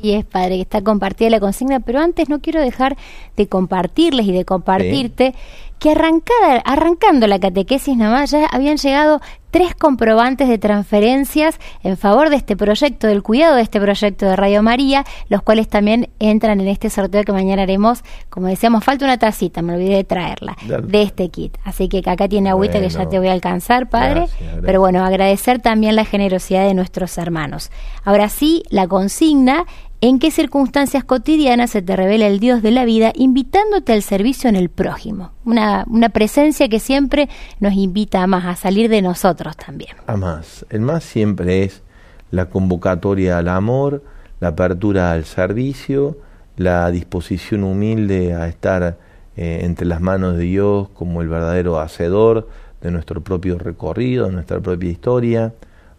Y 0.00 0.12
es 0.12 0.24
padre 0.24 0.56
que 0.56 0.62
está 0.62 0.82
compartida 0.82 1.28
la 1.28 1.40
consigna, 1.40 1.80
pero 1.80 2.00
antes 2.00 2.28
no 2.28 2.40
quiero 2.40 2.62
dejar 2.62 2.96
de 3.36 3.48
compartirles 3.48 4.26
y 4.26 4.32
de 4.32 4.44
compartirte 4.44 5.34
que 5.78 5.90
arrancada, 5.90 6.62
arrancando 6.64 7.26
la 7.26 7.38
catequesis 7.38 7.96
nada 7.96 8.12
más 8.12 8.30
ya 8.30 8.46
habían 8.46 8.76
llegado 8.76 9.20
tres 9.50 9.74
comprobantes 9.74 10.48
de 10.48 10.58
transferencias 10.58 11.58
en 11.82 11.96
favor 11.96 12.30
de 12.30 12.36
este 12.36 12.56
proyecto, 12.56 13.06
del 13.06 13.22
cuidado 13.22 13.56
de 13.56 13.62
este 13.62 13.80
proyecto 13.80 14.26
de 14.26 14.36
Radio 14.36 14.62
María, 14.62 15.04
los 15.28 15.42
cuales 15.42 15.68
también 15.68 16.10
entran 16.18 16.60
en 16.60 16.68
este 16.68 16.90
sorteo 16.90 17.24
que 17.24 17.32
mañana 17.32 17.62
haremos. 17.62 18.02
Como 18.28 18.48
decíamos, 18.48 18.84
falta 18.84 19.04
una 19.04 19.18
tacita, 19.18 19.62
me 19.62 19.74
olvidé 19.74 19.96
de 19.96 20.04
traerla, 20.04 20.56
de 20.66 21.02
este 21.02 21.28
kit. 21.30 21.56
Así 21.64 21.88
que 21.88 21.98
acá 22.08 22.28
tiene 22.28 22.50
agüita 22.50 22.80
que 22.80 22.88
ya 22.88 23.08
te 23.08 23.18
voy 23.18 23.28
a 23.28 23.32
alcanzar, 23.32 23.88
padre. 23.88 24.26
Pero 24.62 24.80
bueno, 24.80 25.04
agradecer 25.04 25.60
también 25.60 25.96
la 25.96 26.04
generosidad 26.04 26.66
de 26.66 26.74
nuestros 26.74 27.16
hermanos. 27.18 27.70
Ahora 28.04 28.28
sí, 28.28 28.62
la 28.70 28.86
consigna 28.86 29.64
en 30.00 30.18
qué 30.18 30.30
circunstancias 30.30 31.04
cotidianas 31.04 31.70
se 31.70 31.82
te 31.82 31.96
revela 31.96 32.26
el 32.26 32.38
Dios 32.38 32.62
de 32.62 32.70
la 32.70 32.84
vida, 32.84 33.12
invitándote 33.14 33.92
al 33.92 34.02
servicio 34.02 34.48
en 34.48 34.56
el 34.56 34.68
prójimo. 34.68 35.32
Una, 35.44 35.84
una 35.88 36.10
presencia 36.10 36.68
que 36.68 36.78
siempre 36.78 37.28
nos 37.58 37.72
invita 37.74 38.22
a 38.22 38.26
más, 38.26 38.44
a 38.44 38.54
salir 38.54 38.88
de 38.88 39.02
nosotros 39.02 39.56
también. 39.56 39.96
A 40.06 40.16
más. 40.16 40.64
El 40.70 40.80
más 40.80 41.02
siempre 41.02 41.64
es 41.64 41.82
la 42.30 42.46
convocatoria 42.46 43.38
al 43.38 43.48
amor, 43.48 44.04
la 44.40 44.48
apertura 44.48 45.12
al 45.12 45.24
servicio, 45.24 46.18
la 46.56 46.90
disposición 46.90 47.64
humilde 47.64 48.34
a 48.34 48.46
estar 48.48 48.98
eh, 49.36 49.60
entre 49.62 49.86
las 49.86 50.00
manos 50.00 50.36
de 50.36 50.44
Dios 50.44 50.88
como 50.90 51.22
el 51.22 51.28
verdadero 51.28 51.78
hacedor 51.80 52.48
de 52.80 52.90
nuestro 52.90 53.22
propio 53.22 53.58
recorrido, 53.58 54.26
de 54.26 54.32
nuestra 54.32 54.60
propia 54.60 54.90
historia. 54.90 55.54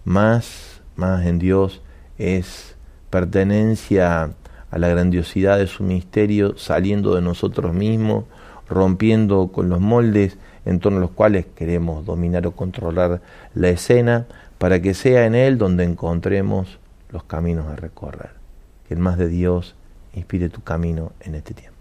Más, 0.06 0.82
más 0.96 1.26
en 1.26 1.40
Dios 1.40 1.82
es 2.18 2.69
pertenencia 3.10 4.32
a 4.72 4.78
la 4.78 4.88
grandiosidad 4.88 5.58
de 5.58 5.68
su 5.68 5.84
misterio, 5.84 6.58
saliendo 6.58 7.16
de 7.16 7.22
nosotros 7.22 7.74
mismos, 7.74 8.26
rompiendo 8.68 9.50
con 9.52 9.70
los 9.70 9.80
moldes 9.80 10.38
en 10.66 10.80
torno 10.80 11.00
a 11.00 11.02
los 11.02 11.12
cuales 11.12 11.46
queremos 11.56 12.06
dominar 12.06 12.46
o 12.46 12.52
controlar 12.52 13.22
la 13.54 13.70
escena, 13.70 14.28
para 14.58 14.82
que 14.82 14.94
sea 14.94 15.26
en 15.26 15.36
Él 15.36 15.58
donde 15.58 15.86
encontremos 15.86 16.80
los 17.12 17.24
caminos 17.24 17.68
a 17.68 17.76
recorrer. 17.76 18.32
Que 18.88 18.94
el 18.94 19.00
más 19.00 19.18
de 19.18 19.30
Dios 19.30 19.76
inspire 20.14 20.50
tu 20.50 20.62
camino 20.62 21.14
en 21.22 21.36
este 21.36 21.54
tiempo. 21.54 21.79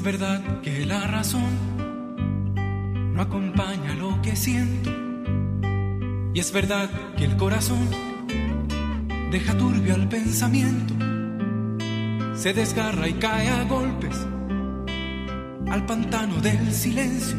Es 0.00 0.04
verdad 0.06 0.40
que 0.62 0.86
la 0.86 1.06
razón 1.06 1.44
no 3.12 3.20
acompaña 3.20 3.94
lo 3.96 4.22
que 4.22 4.34
siento. 4.34 4.90
Y 6.32 6.40
es 6.40 6.50
verdad 6.52 6.88
que 7.18 7.26
el 7.26 7.36
corazón 7.36 7.86
deja 9.30 9.58
turbio 9.58 9.94
al 9.94 10.08
pensamiento. 10.08 10.94
Se 12.34 12.54
desgarra 12.54 13.08
y 13.08 13.12
cae 13.12 13.50
a 13.50 13.64
golpes 13.64 14.16
al 15.70 15.84
pantano 15.84 16.40
del 16.40 16.72
silencio. 16.72 17.36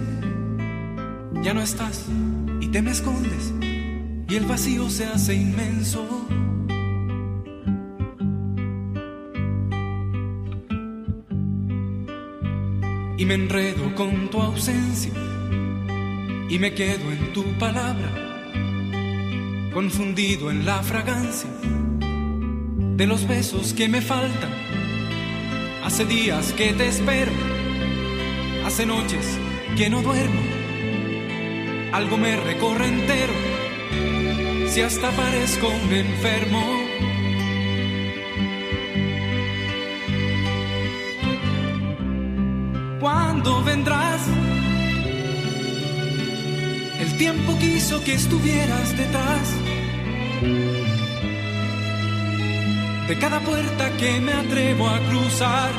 Ya 1.42 1.56
no 1.56 1.64
estás 1.64 2.06
y 2.60 2.68
te 2.68 2.84
me 2.84 2.92
escondes 2.92 3.56
y 4.30 4.36
el 4.36 4.46
vacío 4.46 4.88
se 4.92 5.08
hace 5.08 5.34
inmenso. 5.34 6.28
Y 13.22 13.26
me 13.26 13.36
enredo 13.36 13.94
con 13.94 14.32
tu 14.32 14.42
ausencia 14.42 15.12
y 16.50 16.58
me 16.58 16.74
quedo 16.74 17.12
en 17.12 17.32
tu 17.34 17.44
palabra, 17.60 18.10
confundido 19.72 20.50
en 20.50 20.66
la 20.66 20.82
fragancia 20.82 21.52
de 22.98 23.06
los 23.06 23.28
besos 23.28 23.76
que 23.76 23.88
me 23.88 24.02
faltan. 24.02 24.50
Hace 25.84 26.06
días 26.06 26.52
que 26.54 26.74
te 26.74 26.88
espero, 26.88 27.32
hace 28.66 28.88
noches 28.88 29.38
que 29.78 29.88
no 29.88 30.02
duermo, 30.02 30.42
algo 31.92 32.18
me 32.18 32.36
recorre 32.38 32.88
entero, 32.88 33.34
si 34.68 34.82
hasta 34.82 35.12
parezco 35.12 35.68
un 35.68 35.94
enfermo. 35.94 36.81
¿Cuándo 43.62 43.78
vendrás? 43.78 44.22
El 47.00 47.18
tiempo 47.18 47.58
quiso 47.60 48.04
que 48.04 48.16
estuvieras 48.16 48.98
detrás 48.98 49.54
de 53.08 53.20
cada 53.20 53.40
puerta 53.42 53.92
que 53.98 54.20
me 54.20 54.34
atrevo 54.34 54.90
a 54.90 55.00
cruzar. 55.02 55.72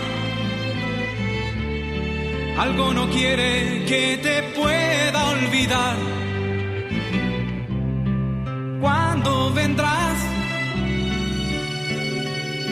Algo 2.59 2.93
no 2.95 3.11
quiere 3.11 3.85
que 3.87 4.19
te 4.23 4.43
pueda 4.57 5.31
olvidar. 5.31 5.97
¿Cuándo 8.81 9.53
vendrás? 9.55 10.19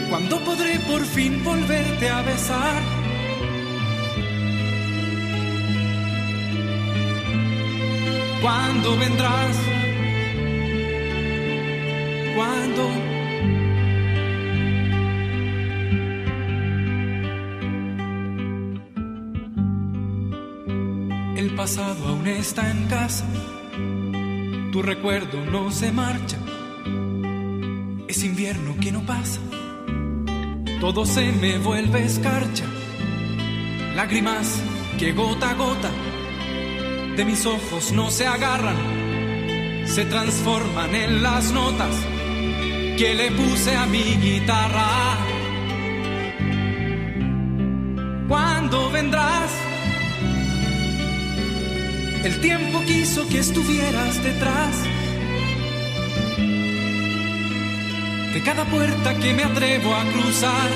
¿Cuándo 0.08 0.38
podré 0.44 0.78
por 0.80 1.04
fin 1.04 1.42
volverte 1.42 2.08
a 2.08 2.22
besar? 2.22 2.99
¿Cuándo 8.40 8.96
vendrás? 8.96 9.56
¿Cuándo? 12.34 12.90
El 21.36 21.54
pasado 21.54 22.08
aún 22.08 22.26
está 22.26 22.70
en 22.70 22.86
casa, 22.86 23.26
tu 24.72 24.80
recuerdo 24.82 25.44
no 25.44 25.70
se 25.70 25.92
marcha, 25.92 26.38
es 28.08 28.24
invierno 28.24 28.76
que 28.80 28.90
no 28.90 29.02
pasa, 29.02 29.40
todo 30.80 31.04
se 31.04 31.32
me 31.32 31.58
vuelve 31.58 32.04
escarcha, 32.04 32.64
lágrimas 33.96 34.62
que 34.98 35.12
gota 35.12 35.50
a 35.50 35.54
gota 35.54 35.90
mis 37.24 37.44
ojos 37.46 37.92
no 37.92 38.10
se 38.10 38.26
agarran, 38.26 38.76
se 39.86 40.04
transforman 40.04 40.94
en 40.94 41.22
las 41.22 41.52
notas 41.52 41.94
que 42.96 43.14
le 43.14 43.30
puse 43.32 43.76
a 43.76 43.86
mi 43.86 44.02
guitarra. 44.02 45.18
¿Cuándo 48.28 48.90
vendrás? 48.90 49.50
El 52.24 52.40
tiempo 52.40 52.82
quiso 52.86 53.28
que 53.28 53.38
estuvieras 53.38 54.22
detrás 54.22 54.76
de 58.32 58.42
cada 58.42 58.64
puerta 58.66 59.14
que 59.18 59.34
me 59.34 59.44
atrevo 59.44 59.94
a 59.94 60.04
cruzar. 60.04 60.70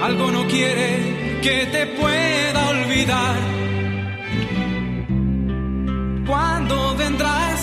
Algo 0.00 0.30
no 0.30 0.46
quiere 0.48 1.40
que 1.42 1.66
te 1.66 1.86
pueda 1.86 2.71
olvidar. 2.92 3.36
¿Cuándo 6.26 6.96
vendrás? 6.96 7.60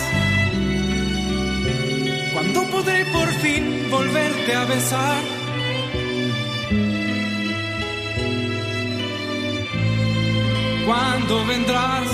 ¿Cuándo 2.33 2.63
podré 2.71 3.05
por 3.05 3.27
fin 3.41 3.87
volverte 3.91 4.55
a 4.55 4.65
besar? 4.65 5.21
¿Cuándo 10.85 11.45
vendrás? 11.45 12.07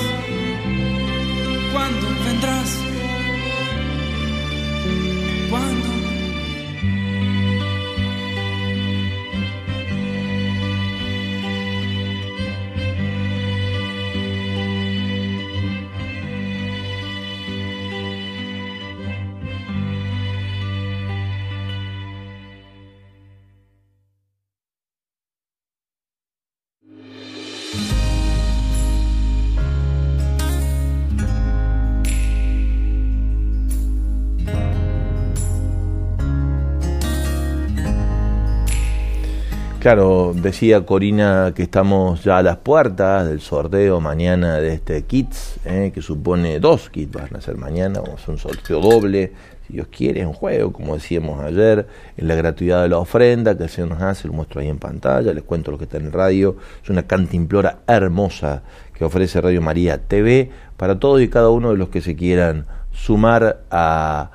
¿Cuándo 1.71 2.08
vendrás? 2.25 2.85
Claro, 39.86 40.34
decía 40.34 40.84
Corina 40.84 41.54
que 41.56 41.62
estamos 41.62 42.24
ya 42.24 42.39
a 42.39 42.41
las 42.41 42.58
puertas 42.58 43.28
del 43.28 43.39
sorteo 43.39 44.02
mañana 44.02 44.56
de 44.56 44.74
este 44.74 45.04
kits, 45.04 45.60
eh, 45.63 45.91
que 45.93 46.02
supone 46.02 46.60
dos 46.60 46.89
kits, 46.89 47.12
van 47.12 47.36
a 47.36 47.39
ser 47.39 47.56
mañana, 47.56 48.00
vamos 48.00 48.19
a 48.19 48.24
hacer 48.24 48.30
un 48.32 48.39
sorteo 48.39 48.80
doble, 48.82 49.34
si 49.67 49.74
Dios 49.74 49.86
quiere, 49.95 50.26
un 50.26 50.34
juego, 50.34 50.74
como 50.74 50.95
decíamos 50.95 51.39
ayer, 51.39 51.86
en 52.17 52.28
la 52.28 52.34
gratuidad 52.34 52.82
de 52.82 52.89
la 52.89 52.98
ofrenda 52.98 53.56
que 53.56 53.67
se 53.67 53.86
nos 53.86 54.02
hace, 54.02 54.28
lo 54.28 54.34
muestro 54.34 54.60
ahí 54.60 54.69
en 54.69 54.80
pantalla, 54.80 55.32
les 55.36 55.43
cuento 55.43 55.69
lo 55.69 55.78
que 55.78 55.84
está 55.84 55.98
en 55.98 56.12
radio, 56.12 56.56
es 56.84 56.89
una 56.89 57.04
cantimplora 57.04 57.82
hermosa 57.86 58.63
que 58.91 59.06
ofrece 59.06 59.39
Radio 59.39 59.62
María 59.62 60.00
TV 60.00 60.50
para 60.78 60.98
todos 60.98 61.21
y 61.21 61.28
cada 61.28 61.50
uno 61.50 61.69
de 61.69 61.78
los 61.78 61.89
que 61.89 62.02
se 62.02 62.15
quieran 62.15 62.65
sumar 62.91 63.62
a, 63.69 64.32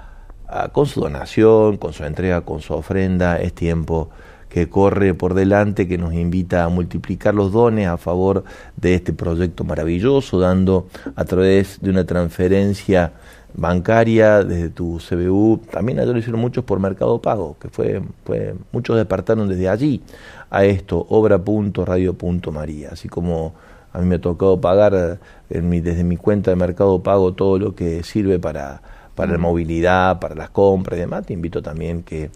con 0.71 0.87
su 0.87 1.01
donación, 1.01 1.77
con 1.77 1.93
su 1.93 2.05
entrega, 2.05 2.43
con 2.43 2.61
su 2.61 2.73
ofrenda, 2.73 3.41
es 3.41 3.53
tiempo 3.53 4.11
que 4.51 4.69
corre 4.69 5.15
por 5.15 5.35
delante, 5.35 5.89
que 5.89 5.97
nos 5.97 6.13
invita 6.13 6.65
a 6.65 6.69
multiplicar 6.69 7.35
los 7.35 7.53
dones 7.53 7.87
a 7.87 7.97
favor 7.97 8.45
de 8.77 8.97
este 8.97 9.13
proyecto 9.13 9.65
maravilloso, 9.65 10.41
dando 10.41 10.89
a 11.15 11.25
través 11.25 11.81
de 11.81 11.89
una 11.89 12.05
transferencia 12.05 13.13
bancaria 13.55 14.45
desde 14.45 14.69
tu 14.71 14.99
CBU, 14.99 15.63
también 15.71 16.01
ayer 16.01 16.13
lo 16.13 16.19
hicieron 16.19 16.41
muchos 16.41 16.65
por 16.65 16.81
Mercado 16.81 17.21
Pago, 17.21 17.57
que 17.61 17.69
fue, 17.69 18.03
fue 18.25 18.55
muchos 18.73 18.97
despertaron 18.97 19.49
desde 19.49 19.69
allí 19.69 20.03
a 20.51 20.65
esto, 20.65 21.07
obra.radio.maría, 21.09 22.91
así 22.93 23.09
como 23.09 23.55
a 23.93 23.99
mí 23.99 24.07
me 24.07 24.17
ha 24.17 24.21
tocado 24.21 24.61
pagar 24.61 25.19
en 25.49 25.69
mi, 25.69 25.81
desde 25.81 26.05
mi 26.05 26.17
cuenta 26.17 26.51
de 26.51 26.57
Mercado 26.57 27.03
Pago 27.03 27.35
todo 27.35 27.59
lo 27.59 27.75
que 27.75 28.03
sirve 28.03 28.39
para, 28.39 28.83
para 29.15 29.33
la 29.33 29.39
movilidad, 29.39 30.21
para 30.21 30.35
las 30.35 30.51
compras 30.51 30.97
y 30.99 31.01
demás, 31.01 31.27
te 31.27 31.33
invito 31.35 31.63
también 31.63 32.03
que 32.03 32.31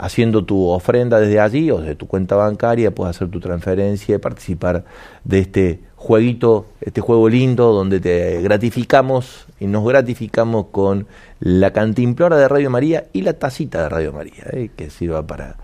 haciendo 0.00 0.44
tu 0.44 0.68
ofrenda 0.68 1.20
desde 1.20 1.40
allí 1.40 1.70
o 1.70 1.78
desde 1.78 1.94
tu 1.94 2.06
cuenta 2.06 2.34
bancaria 2.34 2.94
puedas 2.94 3.16
hacer 3.16 3.28
tu 3.28 3.38
transferencia 3.38 4.14
y 4.14 4.18
participar 4.18 4.84
de 5.24 5.38
este 5.40 5.80
jueguito, 5.96 6.66
este 6.80 7.02
juego 7.02 7.28
lindo 7.28 7.72
donde 7.72 8.00
te 8.00 8.40
gratificamos 8.40 9.46
y 9.58 9.66
nos 9.66 9.84
gratificamos 9.86 10.66
con 10.72 11.06
la 11.38 11.72
cantimplora 11.72 12.38
de 12.38 12.48
Radio 12.48 12.70
María 12.70 13.08
y 13.12 13.20
la 13.20 13.34
tacita 13.34 13.82
de 13.82 13.88
Radio 13.90 14.12
María, 14.12 14.44
eh, 14.52 14.70
que 14.74 14.88
sirva 14.88 15.26
para, 15.26 15.56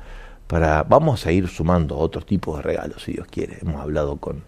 para... 0.47 0.83
Vamos 0.83 1.25
a 1.25 1.33
ir 1.33 1.49
sumando 1.49 1.97
otros 1.97 2.27
tipos 2.27 2.59
de 2.59 2.63
regalos, 2.63 3.05
si 3.05 3.13
Dios 3.13 3.27
quiere. 3.31 3.57
Hemos 3.63 3.81
hablado 3.81 4.17
con, 4.17 4.43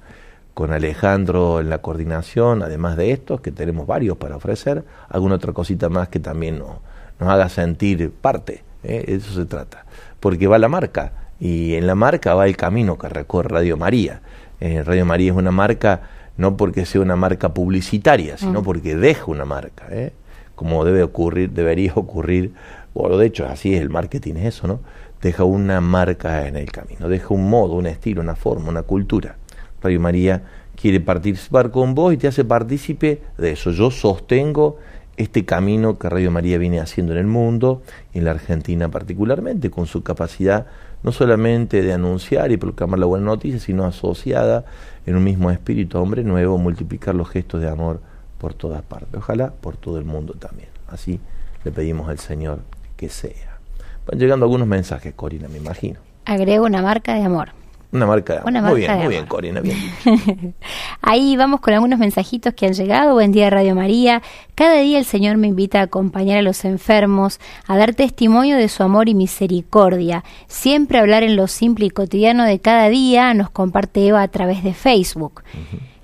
con 0.52 0.74
Alejandro 0.74 1.60
en 1.60 1.70
la 1.70 1.78
coordinación, 1.78 2.62
además 2.62 2.98
de 2.98 3.12
estos, 3.12 3.40
que 3.40 3.52
tenemos 3.52 3.86
varios 3.86 4.18
para 4.18 4.36
ofrecer, 4.36 4.84
alguna 5.08 5.36
otra 5.36 5.54
cosita 5.54 5.88
más 5.88 6.08
que 6.08 6.20
también 6.20 6.58
nos 6.58 7.28
haga 7.28 7.48
sentir 7.48 8.10
parte 8.10 8.67
¿eh? 8.88 9.04
eso 9.08 9.32
se 9.32 9.46
trata. 9.46 9.84
Porque 10.20 10.46
va 10.46 10.58
la 10.58 10.68
marca, 10.68 11.12
y 11.40 11.74
en 11.74 11.86
la 11.86 11.94
marca 11.94 12.34
va 12.34 12.46
el 12.46 12.56
camino 12.56 12.98
que 12.98 13.08
recorre 13.08 13.48
Radio 13.48 13.76
María. 13.76 14.20
Eh, 14.60 14.82
Radio 14.82 15.04
María 15.06 15.30
es 15.30 15.36
una 15.36 15.52
marca 15.52 16.02
no 16.36 16.56
porque 16.56 16.86
sea 16.86 17.00
una 17.00 17.16
marca 17.16 17.52
publicitaria, 17.52 18.38
sino 18.38 18.60
mm. 18.60 18.64
porque 18.64 18.96
deja 18.96 19.26
una 19.26 19.44
marca, 19.44 19.86
¿eh? 19.90 20.12
como 20.54 20.84
debe 20.84 21.02
ocurrir, 21.02 21.50
debería 21.50 21.92
ocurrir, 21.94 22.52
o 22.94 23.16
de 23.16 23.26
hecho 23.26 23.46
así 23.46 23.74
es 23.74 23.80
el 23.80 23.90
marketing, 23.90 24.34
es 24.36 24.56
eso, 24.56 24.66
¿no? 24.66 24.80
Deja 25.20 25.44
una 25.44 25.80
marca 25.80 26.46
en 26.46 26.56
el 26.56 26.70
camino, 26.70 27.08
deja 27.08 27.34
un 27.34 27.50
modo, 27.50 27.74
un 27.74 27.86
estilo, 27.86 28.20
una 28.20 28.36
forma, 28.36 28.68
una 28.68 28.82
cultura. 28.82 29.36
Radio 29.82 30.00
María 30.00 30.42
quiere 30.80 31.00
participar 31.00 31.70
con 31.70 31.94
vos 31.94 32.14
y 32.14 32.16
te 32.16 32.28
hace 32.28 32.44
partícipe 32.44 33.20
de 33.36 33.52
eso. 33.52 33.72
Yo 33.72 33.90
sostengo 33.90 34.78
este 35.18 35.44
camino 35.44 35.98
que 35.98 36.08
Radio 36.08 36.30
María 36.30 36.58
viene 36.58 36.78
haciendo 36.78 37.12
en 37.12 37.18
el 37.18 37.26
mundo, 37.26 37.82
en 38.14 38.24
la 38.24 38.30
Argentina 38.30 38.88
particularmente, 38.88 39.68
con 39.68 39.86
su 39.86 40.02
capacidad 40.02 40.66
no 41.02 41.12
solamente 41.12 41.82
de 41.82 41.92
anunciar 41.92 42.52
y 42.52 42.56
proclamar 42.56 43.00
la 43.00 43.06
buena 43.06 43.26
noticia, 43.26 43.58
sino 43.58 43.84
asociada 43.84 44.64
en 45.06 45.16
un 45.16 45.24
mismo 45.24 45.50
espíritu, 45.50 45.98
hombre 45.98 46.22
nuevo, 46.22 46.56
multiplicar 46.56 47.14
los 47.14 47.28
gestos 47.28 47.60
de 47.60 47.68
amor 47.68 48.00
por 48.38 48.54
todas 48.54 48.82
partes, 48.82 49.14
ojalá 49.14 49.52
por 49.52 49.76
todo 49.76 49.98
el 49.98 50.04
mundo 50.04 50.34
también. 50.34 50.68
Así 50.86 51.20
le 51.64 51.72
pedimos 51.72 52.08
al 52.08 52.20
Señor 52.20 52.60
que 52.96 53.08
sea. 53.08 53.58
Van 54.06 54.20
llegando 54.20 54.46
algunos 54.46 54.68
mensajes, 54.68 55.14
Corina, 55.14 55.48
me 55.48 55.58
imagino. 55.58 55.98
Agrego 56.24 56.64
una 56.64 56.80
marca 56.80 57.14
de 57.14 57.22
amor. 57.22 57.57
Una 57.90 58.04
marca. 58.06 58.42
muy 58.44 58.80
bien, 58.80 58.98
muy 58.98 59.08
bien, 59.08 59.26
Corina, 59.26 59.60
bien. 59.60 59.78
Ahí 61.00 61.36
vamos 61.36 61.60
con 61.60 61.72
algunos 61.72 61.98
mensajitos 61.98 62.52
que 62.52 62.66
han 62.66 62.74
llegado. 62.74 63.14
Buen 63.14 63.32
día, 63.32 63.48
Radio 63.48 63.74
María. 63.74 64.20
Cada 64.54 64.76
día 64.76 64.98
el 64.98 65.06
Señor 65.06 65.38
me 65.38 65.46
invita 65.46 65.80
a 65.80 65.84
acompañar 65.84 66.38
a 66.38 66.42
los 66.42 66.66
enfermos, 66.66 67.40
a 67.66 67.78
dar 67.78 67.94
testimonio 67.94 68.58
de 68.58 68.68
su 68.68 68.82
amor 68.82 69.08
y 69.08 69.14
misericordia. 69.14 70.22
Siempre 70.48 70.98
hablar 70.98 71.22
en 71.22 71.36
lo 71.36 71.46
simple 71.46 71.86
y 71.86 71.90
cotidiano 71.90 72.44
de 72.44 72.58
cada 72.58 72.90
día 72.90 73.32
nos 73.32 73.48
comparte 73.48 74.06
Eva 74.06 74.20
a 74.20 74.28
través 74.28 74.62
de 74.62 74.74
Facebook. 74.74 75.42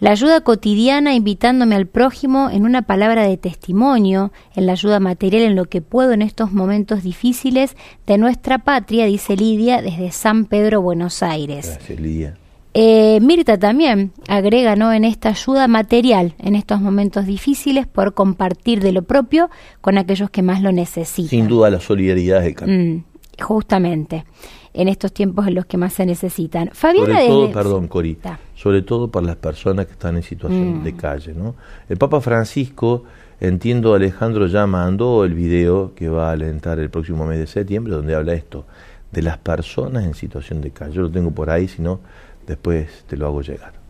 La 0.04 0.10
ayuda 0.10 0.42
cotidiana 0.42 1.14
invitándome 1.14 1.76
al 1.76 1.86
prójimo 1.86 2.50
en 2.50 2.66
una 2.66 2.82
palabra 2.82 3.26
de 3.26 3.38
testimonio, 3.38 4.32
en 4.54 4.66
la 4.66 4.72
ayuda 4.72 5.00
material 5.00 5.44
en 5.44 5.56
lo 5.56 5.64
que 5.64 5.80
puedo 5.80 6.12
en 6.12 6.20
estos 6.20 6.52
momentos 6.52 7.02
difíciles 7.02 7.74
de 8.06 8.18
nuestra 8.18 8.58
patria, 8.58 9.06
dice 9.06 9.34
Lidia 9.34 9.80
desde 9.80 10.12
San 10.12 10.44
Pedro, 10.44 10.82
Buenos 10.82 11.22
Aires. 11.22 11.70
Gracias, 11.76 11.98
Lidia. 11.98 12.36
Eh, 12.74 13.18
Mirta 13.22 13.58
también 13.58 14.12
agrega 14.28 14.76
¿no? 14.76 14.92
en 14.92 15.04
esta 15.04 15.30
ayuda 15.30 15.68
material 15.68 16.34
en 16.38 16.54
estos 16.54 16.82
momentos 16.82 17.24
difíciles 17.24 17.86
por 17.86 18.12
compartir 18.12 18.80
de 18.80 18.92
lo 18.92 19.04
propio 19.04 19.48
con 19.80 19.96
aquellos 19.96 20.28
que 20.28 20.42
más 20.42 20.60
lo 20.60 20.70
necesitan. 20.70 21.30
Sin 21.30 21.48
duda 21.48 21.70
la 21.70 21.80
solidaridad 21.80 22.44
es 22.44 22.54
el 22.60 22.98
mm, 22.98 23.04
justamente 23.42 24.26
en 24.74 24.88
estos 24.88 25.12
tiempos 25.12 25.46
en 25.46 25.54
los 25.54 25.66
que 25.66 25.76
más 25.76 25.94
se 25.94 26.04
necesitan. 26.04 26.70
Fabiana 26.72 27.14
sobre 27.14 27.26
todo, 27.28 27.52
perdón, 27.52 27.88
Cori, 27.88 28.18
sobre 28.54 28.82
todo 28.82 29.10
para 29.10 29.26
las 29.26 29.36
personas 29.36 29.86
que 29.86 29.92
están 29.92 30.16
en 30.16 30.22
situación 30.22 30.82
de 30.82 30.92
mm. 30.92 30.96
calle, 30.96 31.32
¿no? 31.34 31.54
El 31.88 31.96
Papa 31.96 32.20
Francisco, 32.20 33.04
entiendo, 33.40 33.94
Alejandro 33.94 34.48
ya 34.48 34.66
mandó 34.66 35.24
el 35.24 35.34
video 35.34 35.94
que 35.94 36.08
va 36.08 36.30
a 36.30 36.32
alentar 36.32 36.78
el 36.80 36.90
próximo 36.90 37.24
mes 37.24 37.38
de 37.38 37.46
septiembre, 37.46 37.94
donde 37.94 38.14
habla 38.14 38.34
esto 38.34 38.66
de 39.12 39.22
las 39.22 39.38
personas 39.38 40.04
en 40.04 40.14
situación 40.14 40.60
de 40.60 40.72
calle. 40.72 40.92
Yo 40.92 41.02
lo 41.02 41.10
tengo 41.10 41.30
por 41.30 41.50
ahí, 41.50 41.68
si 41.68 41.80
no, 41.80 42.00
después 42.46 43.04
te 43.06 43.16
lo 43.16 43.26
hago 43.26 43.42
llegar 43.42 43.83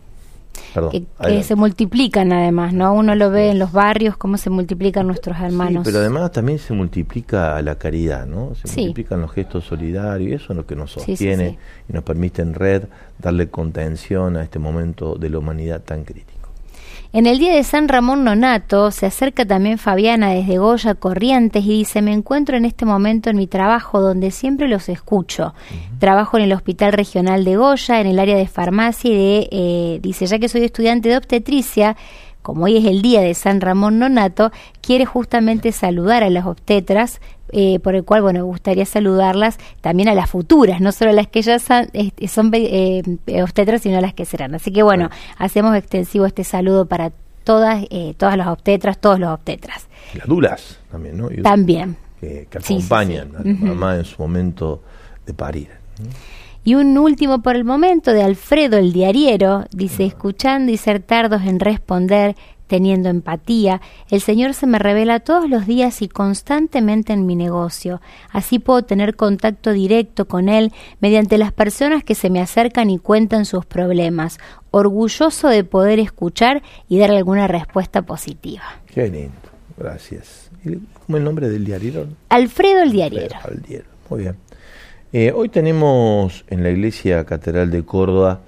que, 0.91 1.43
se 1.43 1.55
multiplican 1.55 2.31
además, 2.33 2.73
¿no? 2.73 2.93
Uno 2.93 3.15
lo 3.15 3.29
ve 3.29 3.49
en 3.49 3.59
los 3.59 3.71
barrios, 3.71 4.17
cómo 4.17 4.37
se 4.37 4.49
multiplican 4.49 5.07
nuestros 5.07 5.37
hermanos. 5.39 5.83
pero 5.85 5.99
además 5.99 6.31
también 6.31 6.59
se 6.59 6.73
multiplica 6.73 7.61
la 7.61 7.75
caridad, 7.75 8.25
¿no? 8.25 8.53
Se 8.55 8.67
multiplican 8.67 9.21
los 9.21 9.31
gestos 9.31 9.65
solidarios 9.65 10.29
y 10.29 10.33
eso 10.33 10.53
es 10.53 10.57
lo 10.57 10.65
que 10.65 10.75
nos 10.75 10.91
sostiene 10.91 11.57
y 11.89 11.93
nos 11.93 12.03
permite 12.03 12.41
en 12.41 12.53
red 12.53 12.83
darle 13.19 13.49
contención 13.49 14.37
a 14.37 14.43
este 14.43 14.59
momento 14.59 15.15
de 15.15 15.29
la 15.29 15.39
humanidad 15.39 15.81
tan 15.81 16.03
crítico. 16.03 16.34
En 17.15 17.27
el 17.27 17.39
día 17.39 17.53
de 17.53 17.63
San 17.63 17.87
Ramón 17.87 18.25
Nonato 18.25 18.91
se 18.91 19.05
acerca 19.05 19.45
también 19.45 19.77
Fabiana 19.77 20.31
desde 20.31 20.57
Goya 20.57 20.95
Corrientes 20.95 21.63
y 21.63 21.69
dice, 21.69 22.01
me 22.01 22.11
encuentro 22.11 22.57
en 22.57 22.65
este 22.65 22.83
momento 22.83 23.29
en 23.29 23.37
mi 23.37 23.47
trabajo 23.47 24.01
donde 24.01 24.31
siempre 24.31 24.67
los 24.67 24.89
escucho. 24.89 25.53
Trabajo 25.97 26.35
en 26.35 26.43
el 26.43 26.51
Hospital 26.51 26.91
Regional 26.91 27.45
de 27.45 27.55
Goya, 27.55 28.01
en 28.01 28.07
el 28.07 28.19
área 28.19 28.35
de 28.35 28.47
farmacia 28.47 29.09
y 29.09 29.15
de, 29.15 29.47
eh, 29.49 29.99
dice, 30.01 30.25
ya 30.25 30.39
que 30.39 30.49
soy 30.49 30.65
estudiante 30.65 31.07
de 31.07 31.15
obstetricia, 31.15 31.95
como 32.41 32.65
hoy 32.65 32.75
es 32.75 32.85
el 32.85 33.01
día 33.01 33.21
de 33.21 33.33
San 33.33 33.61
Ramón 33.61 33.97
Nonato, 33.97 34.51
quiere 34.81 35.05
justamente 35.05 35.71
saludar 35.71 36.21
a 36.21 36.29
las 36.29 36.45
obstetras, 36.45 37.21
eh, 37.51 37.79
por 37.79 37.95
el 37.95 38.03
cual, 38.03 38.21
bueno, 38.21 38.39
me 38.39 38.43
gustaría 38.43 38.85
saludarlas 38.85 39.57
también 39.81 40.09
a 40.09 40.13
las 40.13 40.29
futuras, 40.29 40.81
no 40.81 40.91
solo 40.91 41.11
a 41.11 41.13
las 41.13 41.27
que 41.27 41.41
ya 41.41 41.59
son, 41.59 41.87
son 42.27 42.51
eh, 42.53 43.03
obstetras, 43.41 43.81
sino 43.81 43.97
a 43.97 44.01
las 44.01 44.13
que 44.13 44.25
serán. 44.25 44.55
Así 44.55 44.71
que, 44.71 44.83
bueno, 44.83 45.09
hacemos 45.37 45.75
extensivo 45.75 46.25
este 46.25 46.43
saludo 46.43 46.85
para 46.85 47.11
todas, 47.43 47.85
eh, 47.91 48.13
todas 48.17 48.37
las 48.37 48.47
obstetras, 48.47 48.99
todos 48.99 49.19
los 49.19 49.29
obstetras. 49.29 49.87
Las 50.15 50.27
dulas 50.27 50.79
también, 50.91 51.17
¿no? 51.17 51.29
también. 51.43 51.97
Que, 52.19 52.47
acompañan 52.53 53.35
a 53.35 53.43
la 53.43 53.53
mamá 53.53 53.95
en 53.97 54.05
su 54.05 54.21
momento 54.21 54.81
de 55.25 55.33
parir. 55.33 55.69
Y 56.63 56.73
un 56.73 56.97
último 56.97 57.43
por 57.43 57.55
el 57.55 57.63
momento 57.63 58.11
de 58.11 58.23
Alfredo 58.23 58.77
el 58.77 58.91
Diariero, 58.91 59.65
dice, 59.71 60.05
escuchando 60.05 60.71
y 60.71 60.77
ser 60.77 60.99
tardos 60.99 61.43
en 61.43 61.59
responder, 61.59 62.35
teniendo 62.67 63.09
empatía, 63.09 63.81
el 64.09 64.21
Señor 64.21 64.53
se 64.53 64.67
me 64.67 64.79
revela 64.79 65.19
todos 65.19 65.49
los 65.49 65.65
días 65.65 66.01
y 66.01 66.07
constantemente 66.07 67.13
en 67.13 67.25
mi 67.25 67.35
negocio. 67.35 68.01
Así 68.31 68.59
puedo 68.59 68.83
tener 68.83 69.15
contacto 69.15 69.71
directo 69.71 70.25
con 70.25 70.49
Él 70.49 70.71
mediante 70.99 71.37
las 71.37 71.51
personas 71.51 72.03
que 72.03 72.15
se 72.15 72.29
me 72.29 72.41
acercan 72.41 72.89
y 72.89 72.99
cuentan 72.99 73.45
sus 73.45 73.65
problemas, 73.65 74.39
orgulloso 74.71 75.47
de 75.47 75.63
poder 75.63 75.99
escuchar 75.99 76.63
y 76.89 76.99
dar 76.99 77.11
alguna 77.11 77.47
respuesta 77.47 78.01
positiva. 78.01 78.63
Qué 78.87 79.07
lindo, 79.07 79.31
gracias. 79.77 80.49
¿Cómo 80.63 81.17
es 81.17 81.21
el 81.21 81.23
nombre 81.23 81.49
del 81.49 81.63
diario? 81.63 82.07
Alfredo 82.29 82.81
el 82.81 82.91
Diariero. 82.91 83.35
Muy 84.09 84.21
bien. 84.21 84.35
Eh, 85.13 85.31
hoy 85.31 85.49
tenemos 85.49 86.43
en 86.49 86.63
la 86.63 86.71
Iglesia 86.71 87.23
Catedral 87.25 87.71
de 87.71 87.85
Córdoba, 87.85 88.41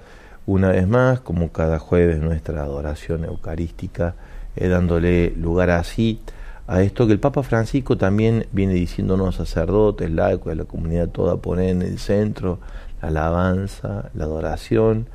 una 0.48 0.70
vez 0.70 0.88
más, 0.88 1.20
como 1.20 1.52
cada 1.52 1.78
jueves, 1.78 2.20
nuestra 2.20 2.62
adoración 2.62 3.26
eucarística, 3.26 4.14
dándole 4.56 5.34
lugar 5.36 5.68
así 5.68 6.20
a 6.66 6.80
esto 6.80 7.06
que 7.06 7.12
el 7.12 7.20
Papa 7.20 7.42
Francisco 7.42 7.98
también 7.98 8.46
viene 8.50 8.72
diciéndonos 8.72 9.34
sacerdotes, 9.34 10.10
laicos, 10.10 10.56
la 10.56 10.64
comunidad 10.64 11.10
toda, 11.10 11.36
poner 11.36 11.68
en 11.68 11.82
el 11.82 11.98
centro 11.98 12.60
la 13.02 13.08
alabanza, 13.08 14.10
la 14.14 14.24
adoración 14.24 15.08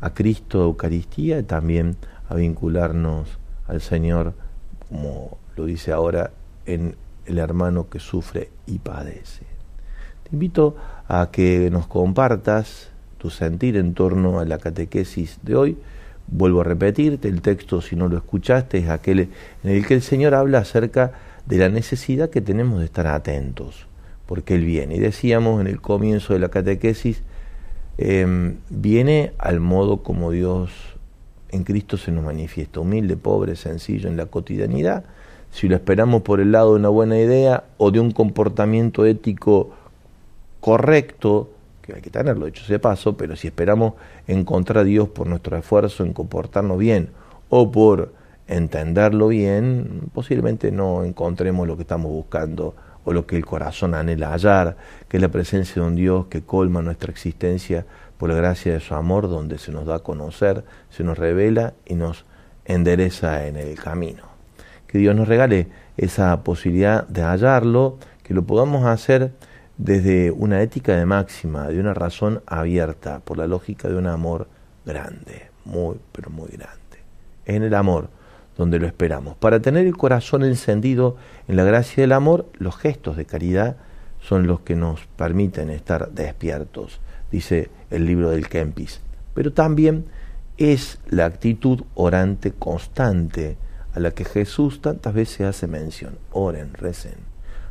a 0.00 0.12
Cristo, 0.12 0.64
Eucaristía, 0.64 1.38
y 1.38 1.44
también 1.44 1.96
a 2.28 2.34
vincularnos 2.34 3.28
al 3.68 3.80
Señor, 3.80 4.34
como 4.88 5.38
lo 5.54 5.66
dice 5.66 5.92
ahora, 5.92 6.32
en 6.66 6.96
el 7.26 7.38
hermano 7.38 7.88
que 7.88 8.00
sufre 8.00 8.50
y 8.66 8.80
padece. 8.80 9.44
Te 10.24 10.30
invito 10.32 10.74
a 11.06 11.28
que 11.30 11.70
nos 11.70 11.86
compartas 11.86 12.89
tu 13.20 13.30
sentir 13.30 13.76
en 13.76 13.94
torno 13.94 14.40
a 14.40 14.44
la 14.44 14.58
catequesis 14.58 15.38
de 15.42 15.54
hoy. 15.54 15.76
Vuelvo 16.26 16.62
a 16.62 16.64
repetirte, 16.64 17.28
el 17.28 17.42
texto, 17.42 17.80
si 17.82 17.96
no 17.96 18.08
lo 18.08 18.16
escuchaste, 18.16 18.78
es 18.78 18.88
aquel 18.88 19.28
en 19.62 19.70
el 19.70 19.86
que 19.86 19.94
el 19.94 20.02
Señor 20.02 20.34
habla 20.34 20.58
acerca 20.58 21.12
de 21.46 21.58
la 21.58 21.68
necesidad 21.68 22.30
que 22.30 22.40
tenemos 22.40 22.78
de 22.78 22.86
estar 22.86 23.06
atentos, 23.06 23.86
porque 24.26 24.54
Él 24.54 24.64
viene. 24.64 24.96
Y 24.96 25.00
decíamos 25.00 25.60
en 25.60 25.66
el 25.66 25.80
comienzo 25.80 26.32
de 26.32 26.38
la 26.38 26.48
catequesis 26.48 27.22
em, 27.98 28.56
viene 28.70 29.32
al 29.38 29.60
modo 29.60 30.02
como 30.02 30.30
Dios 30.30 30.70
en 31.50 31.64
Cristo 31.64 31.96
se 31.96 32.12
nos 32.12 32.24
manifiesta, 32.24 32.80
humilde, 32.80 33.16
pobre, 33.16 33.56
sencillo 33.56 34.08
en 34.08 34.16
la 34.16 34.26
cotidianidad. 34.26 35.04
Si 35.50 35.68
lo 35.68 35.74
esperamos 35.74 36.22
por 36.22 36.40
el 36.40 36.52
lado 36.52 36.74
de 36.74 36.80
una 36.80 36.88
buena 36.88 37.18
idea 37.18 37.64
o 37.76 37.90
de 37.90 37.98
un 37.98 38.12
comportamiento 38.12 39.04
ético 39.04 39.70
correcto, 40.60 41.50
que 41.90 41.96
hay 41.96 42.02
que 42.02 42.10
tenerlo, 42.10 42.46
hecho 42.46 42.62
ese 42.64 42.78
paso, 42.78 43.16
pero 43.16 43.36
si 43.36 43.48
esperamos 43.48 43.94
encontrar 44.26 44.78
a 44.78 44.84
Dios 44.84 45.08
por 45.08 45.26
nuestro 45.26 45.56
esfuerzo 45.56 46.04
en 46.04 46.12
comportarnos 46.12 46.78
bien 46.78 47.10
o 47.48 47.70
por 47.70 48.12
entenderlo 48.46 49.28
bien, 49.28 50.10
posiblemente 50.12 50.72
no 50.72 51.04
encontremos 51.04 51.66
lo 51.68 51.76
que 51.76 51.82
estamos 51.82 52.10
buscando 52.10 52.74
o 53.04 53.12
lo 53.12 53.26
que 53.26 53.36
el 53.36 53.46
corazón 53.46 53.94
anhela 53.94 54.32
hallar, 54.32 54.76
que 55.08 55.16
es 55.16 55.22
la 55.22 55.28
presencia 55.28 55.80
de 55.80 55.88
un 55.88 55.94
Dios 55.94 56.26
que 56.26 56.42
colma 56.42 56.82
nuestra 56.82 57.10
existencia 57.10 57.86
por 58.18 58.28
la 58.28 58.34
gracia 58.34 58.72
de 58.72 58.80
su 58.80 58.94
amor, 58.94 59.28
donde 59.28 59.58
se 59.58 59.72
nos 59.72 59.86
da 59.86 59.96
a 59.96 59.98
conocer, 60.00 60.64
se 60.90 61.04
nos 61.04 61.16
revela 61.16 61.74
y 61.86 61.94
nos 61.94 62.24
endereza 62.64 63.46
en 63.46 63.56
el 63.56 63.78
camino. 63.78 64.24
Que 64.86 64.98
Dios 64.98 65.14
nos 65.16 65.28
regale 65.28 65.68
esa 65.96 66.42
posibilidad 66.42 67.06
de 67.08 67.22
hallarlo, 67.22 67.98
que 68.22 68.34
lo 68.34 68.42
podamos 68.42 68.84
hacer 68.84 69.32
desde 69.80 70.30
una 70.30 70.60
ética 70.60 70.94
de 70.94 71.06
máxima, 71.06 71.68
de 71.68 71.80
una 71.80 71.94
razón 71.94 72.42
abierta, 72.46 73.20
por 73.20 73.38
la 73.38 73.46
lógica 73.46 73.88
de 73.88 73.96
un 73.96 74.06
amor 74.06 74.46
grande, 74.84 75.48
muy, 75.64 75.96
pero 76.12 76.28
muy 76.28 76.50
grande. 76.50 76.76
en 77.46 77.62
el 77.62 77.74
amor 77.74 78.10
donde 78.58 78.78
lo 78.78 78.86
esperamos. 78.86 79.36
Para 79.36 79.60
tener 79.60 79.86
el 79.86 79.96
corazón 79.96 80.44
encendido 80.44 81.16
en 81.48 81.56
la 81.56 81.64
gracia 81.64 82.02
del 82.02 82.12
amor, 82.12 82.46
los 82.58 82.76
gestos 82.76 83.16
de 83.16 83.24
caridad 83.24 83.76
son 84.20 84.46
los 84.46 84.60
que 84.60 84.76
nos 84.76 85.06
permiten 85.16 85.70
estar 85.70 86.10
despiertos, 86.10 87.00
dice 87.32 87.70
el 87.90 88.04
libro 88.04 88.30
del 88.30 88.48
Kempis. 88.48 89.00
Pero 89.32 89.52
también 89.54 90.04
es 90.58 91.00
la 91.08 91.24
actitud 91.24 91.84
orante 91.94 92.52
constante 92.52 93.56
a 93.94 94.00
la 94.00 94.10
que 94.10 94.26
Jesús 94.26 94.82
tantas 94.82 95.14
veces 95.14 95.40
hace 95.40 95.66
mención. 95.66 96.18
Oren, 96.30 96.74
recen. 96.74 97.16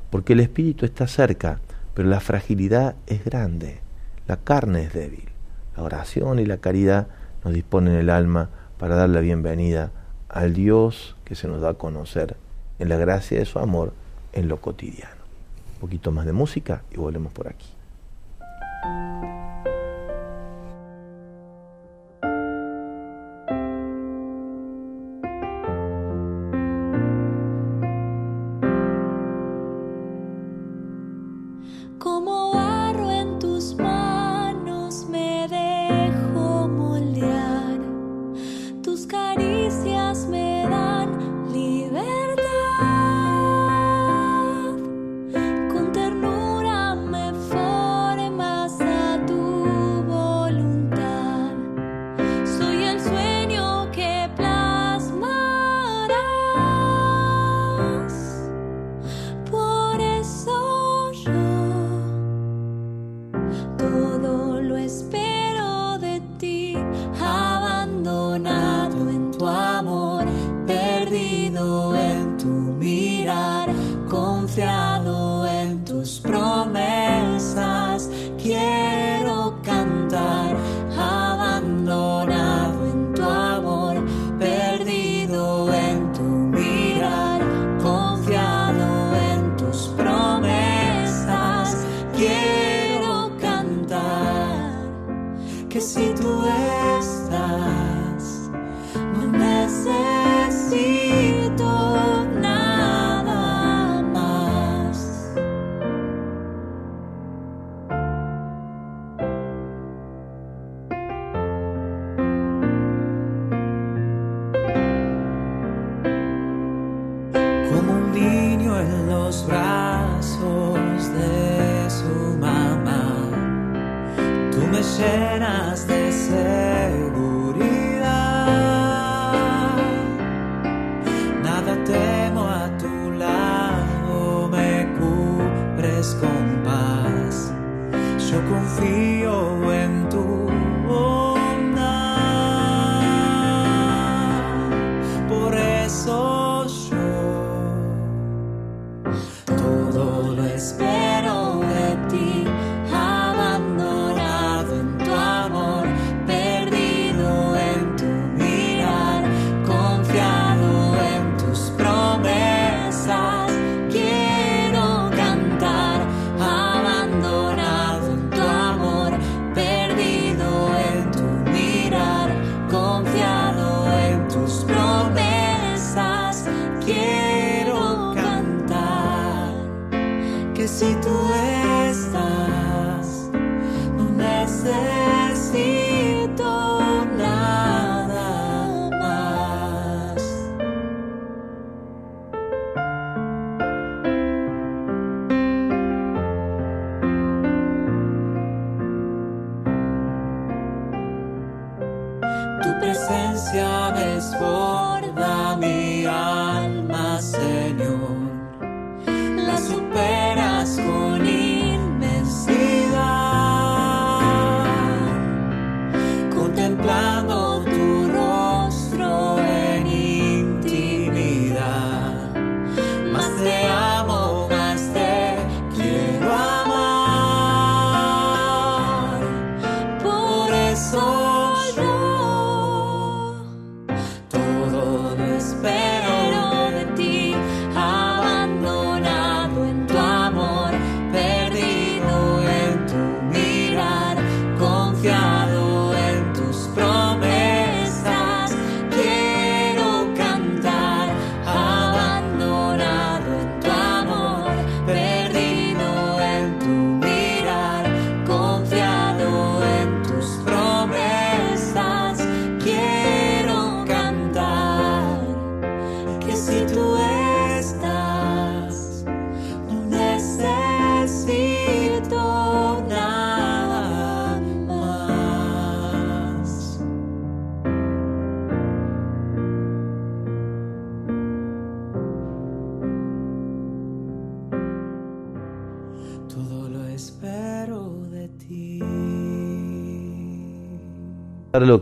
Porque 0.09 0.33
el 0.33 0.39
espíritu 0.39 0.85
está 0.85 1.07
cerca, 1.07 1.59
pero 1.99 2.07
la 2.07 2.21
fragilidad 2.21 2.95
es 3.07 3.25
grande, 3.25 3.81
la 4.25 4.37
carne 4.37 4.83
es 4.83 4.93
débil. 4.93 5.27
La 5.75 5.83
oración 5.83 6.39
y 6.39 6.45
la 6.45 6.55
caridad 6.55 7.07
nos 7.43 7.53
disponen 7.53 7.95
el 7.95 8.09
alma 8.09 8.47
para 8.77 8.95
dar 8.95 9.09
la 9.09 9.19
bienvenida 9.19 9.91
al 10.29 10.53
Dios 10.53 11.17
que 11.25 11.35
se 11.35 11.49
nos 11.49 11.59
da 11.59 11.71
a 11.71 11.73
conocer 11.73 12.37
en 12.79 12.87
la 12.87 12.95
gracia 12.95 13.37
de 13.37 13.43
su 13.43 13.59
amor 13.59 13.91
en 14.31 14.47
lo 14.47 14.61
cotidiano. 14.61 15.21
Un 15.73 15.81
poquito 15.81 16.13
más 16.13 16.25
de 16.25 16.31
música 16.31 16.83
y 16.89 16.95
volvemos 16.95 17.33
por 17.33 17.49
aquí. 17.49 17.67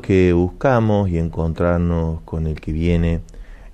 Que 0.08 0.32
buscamos 0.32 1.10
y 1.10 1.18
encontrarnos 1.18 2.22
con 2.22 2.48
el 2.48 2.62
que 2.62 2.72
viene, 2.72 3.20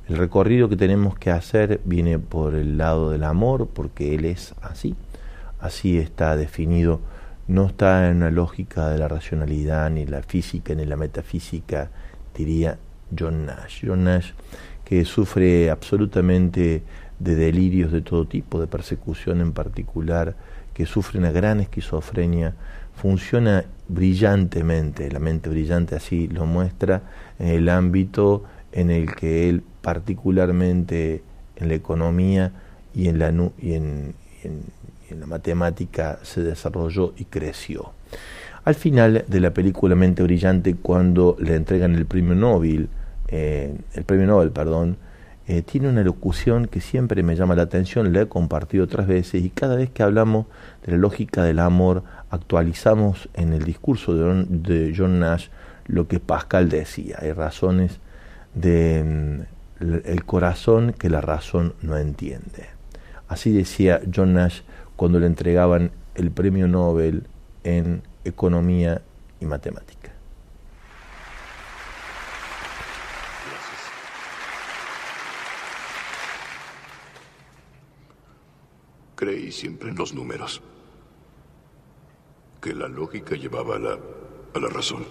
el 0.08 0.18
recorrido 0.18 0.68
que 0.68 0.76
tenemos 0.76 1.16
que 1.16 1.30
hacer 1.30 1.80
viene 1.86 2.18
por 2.18 2.56
el 2.56 2.76
lado 2.76 3.12
del 3.12 3.24
amor, 3.24 3.68
porque 3.72 4.16
Él 4.16 4.26
es 4.26 4.56
así, 4.64 4.96
así 5.60 6.00
está 6.00 6.36
definido, 6.36 7.02
no 7.48 7.68
está 7.68 8.10
en 8.10 8.18
una 8.18 8.32
lógica 8.32 8.90
de 8.90 8.98
la 8.98 9.08
racionalidad, 9.08 9.92
ni 9.92 10.08
la 10.08 10.24
física, 10.24 10.74
ni 10.74 10.88
la 10.88 10.96
metafísica, 10.96 11.92
diría 12.36 12.80
John 13.16 13.46
Nash. 13.46 13.86
John 13.86 14.06
Nash 14.06 14.32
que 14.86 15.06
sufre 15.06 15.70
absolutamente 15.70 16.82
de 17.20 17.36
delirios 17.36 17.92
de 17.92 18.02
todo 18.02 18.26
tipo, 18.26 18.60
de 18.60 18.66
persecución 18.66 19.40
en 19.40 19.52
particular, 19.52 20.36
que 20.74 20.88
sufre 20.88 21.20
una 21.20 21.32
gran 21.32 21.60
esquizofrenia, 21.60 22.56
funciona 22.96 23.66
brillantemente, 23.88 25.12
la 25.12 25.20
mente 25.20 25.50
brillante 25.50 25.96
así 25.96 26.28
lo 26.28 26.46
muestra, 26.46 27.02
en 27.40 27.48
el 27.48 27.70
ámbito 27.70 28.44
en 28.72 28.90
el 28.90 29.14
que 29.14 29.50
él 29.50 29.64
particularmente 29.82 31.22
en 31.56 31.68
la 31.68 31.76
economía 31.76 32.52
y 32.94 33.08
en 33.08 33.20
la, 33.20 33.32
y 33.60 33.74
en, 33.74 34.16
la 35.20 35.28
matemática 35.28 36.20
se 36.24 36.42
desarrolló 36.42 37.14
y 37.18 37.26
creció. 37.26 37.92
Al 38.66 38.76
final 38.76 39.26
de 39.28 39.40
la 39.40 39.54
película 39.54 39.96
Mente 39.96 40.24
Brillante, 40.24 40.76
cuando 40.76 41.36
le 41.40 41.56
entregan 41.56 41.96
el 41.96 42.06
premio 42.06 42.34
Nobel, 42.34 42.90
eh, 43.28 43.76
el 43.94 44.04
premio 44.06 44.26
Nobel, 44.26 44.52
perdón, 44.52 44.98
eh, 45.46 45.62
tiene 45.62 45.90
una 45.90 46.04
locución 46.04 46.68
que 46.68 46.80
siempre 46.80 47.22
me 47.22 47.36
llama 47.36 47.56
la 47.56 47.64
atención, 47.64 48.14
la 48.14 48.22
he 48.22 48.28
compartido 48.28 48.86
otras 48.86 49.08
veces 49.08 49.44
y 49.44 49.50
cada 49.50 49.76
vez 49.76 49.90
que 49.90 50.02
hablamos 50.02 50.46
de 50.86 50.94
la 50.94 50.98
lógica 50.98 51.44
del 51.44 51.60
amor, 51.60 52.04
actualizamos 52.30 53.28
en 53.34 53.52
el 53.52 53.66
discurso 53.66 54.16
de, 54.16 54.94
John 54.96 55.20
Nash 55.20 55.48
lo 55.88 56.08
que 56.08 56.22
Pascal 56.22 56.70
decía, 56.70 57.18
hay 57.20 57.34
razones 57.34 58.00
del 58.54 59.46
mm, 59.80 60.18
corazón 60.26 60.94
que 60.98 61.10
la 61.10 61.20
razón 61.20 61.74
no 61.82 61.98
entiende. 61.98 62.68
Así 63.28 63.52
decía 63.52 64.02
John 64.16 64.34
Nash 64.34 64.62
cuando 64.96 65.20
le 65.20 65.26
entregaban 65.26 65.92
el 66.16 66.32
premio 66.32 66.70
Nobel 66.70 67.24
en 67.66 68.02
economía 68.24 69.02
y 69.42 69.46
matemáticas. 69.46 70.03
Siempre 79.54 79.90
en 79.90 79.96
los 79.96 80.14
números. 80.14 80.62
Que 82.62 82.74
la 82.74 82.88
lógica 82.88 83.36
llevaba 83.36 83.76
a 83.76 83.80
la, 83.80 84.00
a 84.54 84.60
la 84.60 84.68
razón. 84.68 85.06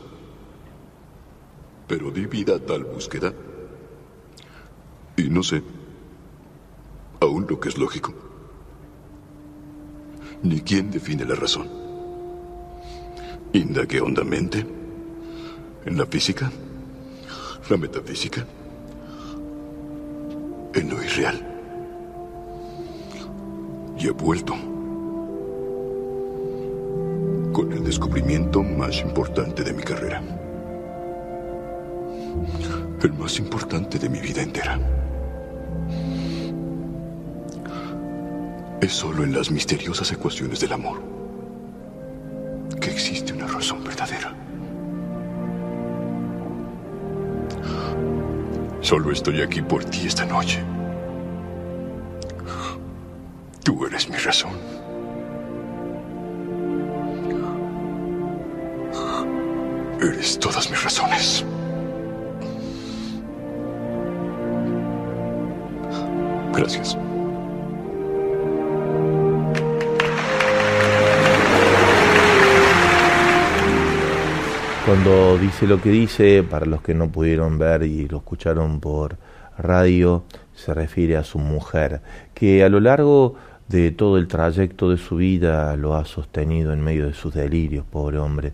Pero 1.87 2.11
di 2.11 2.27
vida 2.27 2.57
a 2.57 2.61
tal 2.61 2.85
búsqueda. 2.85 3.33
Y 5.17 5.29
no 5.29 5.43
sé 5.43 5.63
aún 7.21 7.47
lo 7.49 7.61
que 7.61 7.69
es 7.69 7.79
lógico. 7.79 8.13
Ni 10.43 10.61
quién 10.61 10.91
define 10.91 11.25
la 11.25 11.37
razón. 11.37 11.69
Indagué 13.53 14.01
hondamente 14.01 14.67
en 15.85 15.99
la 15.99 16.07
física, 16.07 16.51
la 17.69 17.77
metafísica, 17.77 18.47
en 20.75 20.91
lo 20.91 21.03
irreal 21.03 21.52
y 24.03 24.09
he 24.09 24.11
vuelto 24.11 24.55
con 27.53 27.73
el 27.73 27.85
descubrimiento 27.85 28.61
más 28.61 29.01
importante 29.01 29.63
de 29.63 29.73
mi 29.73 29.83
carrera. 29.83 30.21
El 33.01 33.13
más 33.13 33.39
importante 33.39 34.01
de 34.01 34.09
mi 34.09 34.19
vida 34.19 34.43
entera. 34.43 34.81
Es 38.81 38.93
solo 38.93 39.23
en 39.23 39.35
las 39.35 39.53
misteriosas 39.53 40.11
ecuaciones 40.11 40.59
del 40.59 40.73
amor 40.73 41.01
que 42.81 42.91
existe 42.91 43.33
una 43.33 43.47
razón 43.47 43.85
verdadera. 43.85 44.35
Solo 48.81 49.13
estoy 49.13 49.43
aquí 49.43 49.63
por 49.63 49.85
ti 49.85 50.09
esta 50.09 50.25
noche. 50.25 50.61
Tú 53.63 53.87
eres 53.87 54.09
mi 54.09 54.17
razón. 54.17 54.53
Eres 60.01 60.39
todas 60.39 60.69
mis 60.69 60.83
razones. 60.83 61.45
Gracias. 66.53 66.99
Cuando 74.85 75.39
dice 75.39 75.67
lo 75.69 75.81
que 75.81 75.91
dice, 75.91 76.43
para 76.43 76.67
los 76.67 76.83
que 76.83 76.95
no 76.95 77.09
pudieron 77.09 77.57
ver 77.57 77.85
y 77.85 78.09
lo 78.09 78.19
escucharon 78.19 78.81
por 78.81 79.17
radio, 79.57 80.25
se 80.55 80.75
refiere 80.75 81.17
a 81.17 81.23
su 81.23 81.39
mujer, 81.39 82.01
que 82.35 82.65
a 82.65 82.69
lo 82.69 82.81
largo 82.81 83.37
de 83.69 83.91
todo 83.91 84.19
el 84.19 84.29
trayecto 84.29 84.91
de 84.91 84.99
su 84.99 85.17
vida 85.17 85.77
lo 85.77 85.95
ha 85.95 86.05
sostenido 86.05 86.73
en 86.73 86.83
medio 86.83 87.07
de 87.07 87.15
sus 87.15 87.35
delirios, 87.35 87.85
pobre 87.85 88.19
hombre, 88.19 88.53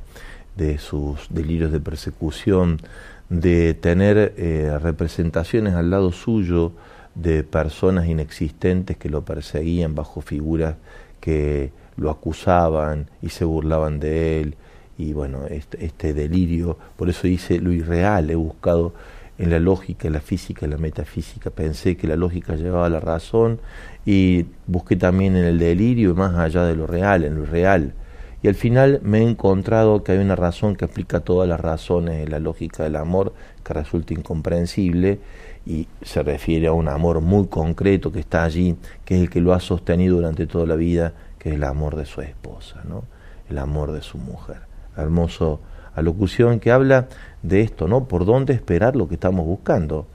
de 0.57 0.79
sus 0.79 1.27
delirios 1.31 1.73
de 1.73 1.81
persecución, 1.81 2.81
de 3.29 3.75
tener 3.75 4.35
eh, 4.37 4.79
representaciones 4.81 5.75
al 5.75 5.91
lado 5.91 6.13
suyo 6.13 6.73
de 7.15 7.43
personas 7.43 8.07
inexistentes 8.07 8.97
que 8.97 9.11
lo 9.11 9.25
perseguían 9.25 9.95
bajo 9.95 10.21
figuras 10.21 10.77
que 11.21 11.73
lo 11.97 12.11
acusaban 12.11 13.11
y 13.23 13.31
se 13.31 13.45
burlaban 13.45 14.01
de 14.01 14.41
él. 14.41 14.55
Y 14.97 15.13
bueno, 15.13 15.47
este, 15.47 15.85
este 15.85 16.15
delirio, 16.15 16.79
por 16.97 17.09
eso 17.09 17.27
dice 17.27 17.61
lo 17.61 17.73
irreal, 17.73 18.31
he 18.31 18.35
buscado 18.35 18.95
en 19.39 19.51
la 19.51 19.59
lógica, 19.61 20.09
en 20.09 20.15
la 20.15 20.21
física, 20.21 20.67
en 20.67 20.73
la 20.73 20.79
metafísica. 20.79 21.51
Pensé 21.51 21.97
que 21.97 22.07
la 22.07 22.17
lógica 22.17 22.57
llevaba 22.57 22.87
a 22.87 22.91
la 22.91 23.01
razón 23.01 23.61
y 24.05 24.47
busqué 24.67 24.97
también 24.97 25.37
en 25.37 25.45
el 25.45 25.59
delirio 25.59 26.11
y 26.11 26.15
más 26.15 26.35
allá 26.37 26.65
de 26.65 26.75
lo 26.75 26.87
real, 26.87 27.25
en 27.25 27.37
lo 27.37 27.47
real. 27.47 27.95
Y 28.43 28.49
al 28.49 28.55
final 28.55 29.01
me 29.03 29.19
he 29.19 29.29
encontrado 29.29 30.05
que 30.05 30.13
hay 30.13 30.19
una 30.19 30.37
razón 30.37 30.77
que 30.77 30.85
explica 30.85 31.21
todas 31.21 31.49
las 31.49 31.61
razones 31.61 32.19
de 32.19 32.29
la 32.29 32.39
lógica 32.39 32.85
del 32.85 32.97
amor 32.97 33.33
que 33.65 33.75
resulta 33.75 34.15
incomprensible 34.15 35.19
y 35.67 35.89
se 36.03 36.23
refiere 36.23 36.69
a 36.69 36.73
un 36.73 36.89
amor 36.89 37.21
muy 37.21 37.49
concreto 37.49 38.13
que 38.13 38.21
está 38.21 38.45
allí, 38.45 38.77
que 39.05 39.17
es 39.17 39.23
el 39.23 39.31
que 39.31 39.41
lo 39.41 39.55
ha 39.55 39.61
sostenido 39.61 40.17
durante 40.17 40.47
toda 40.47 40.67
la 40.67 40.77
vida, 40.77 41.15
que 41.39 41.51
es 41.51 41.57
el 41.57 41.65
amor 41.65 41.97
de 41.97 42.07
su 42.07 42.21
esposa, 42.21 42.83
¿no? 42.89 43.05
el 43.51 43.59
amor 43.59 43.93
de 43.93 44.03
su 44.03 44.19
mujer. 44.19 44.61
Hermoso 44.97 45.61
alocución 45.99 46.61
que 46.61 46.71
habla 46.71 47.09
de 47.43 47.61
esto, 47.61 47.89
¿no? 47.89 48.05
Por 48.05 48.25
dónde 48.25 48.53
esperar 48.53 48.97
lo 48.97 49.09
que 49.09 49.15
estamos 49.15 49.47
buscando, 49.47 50.07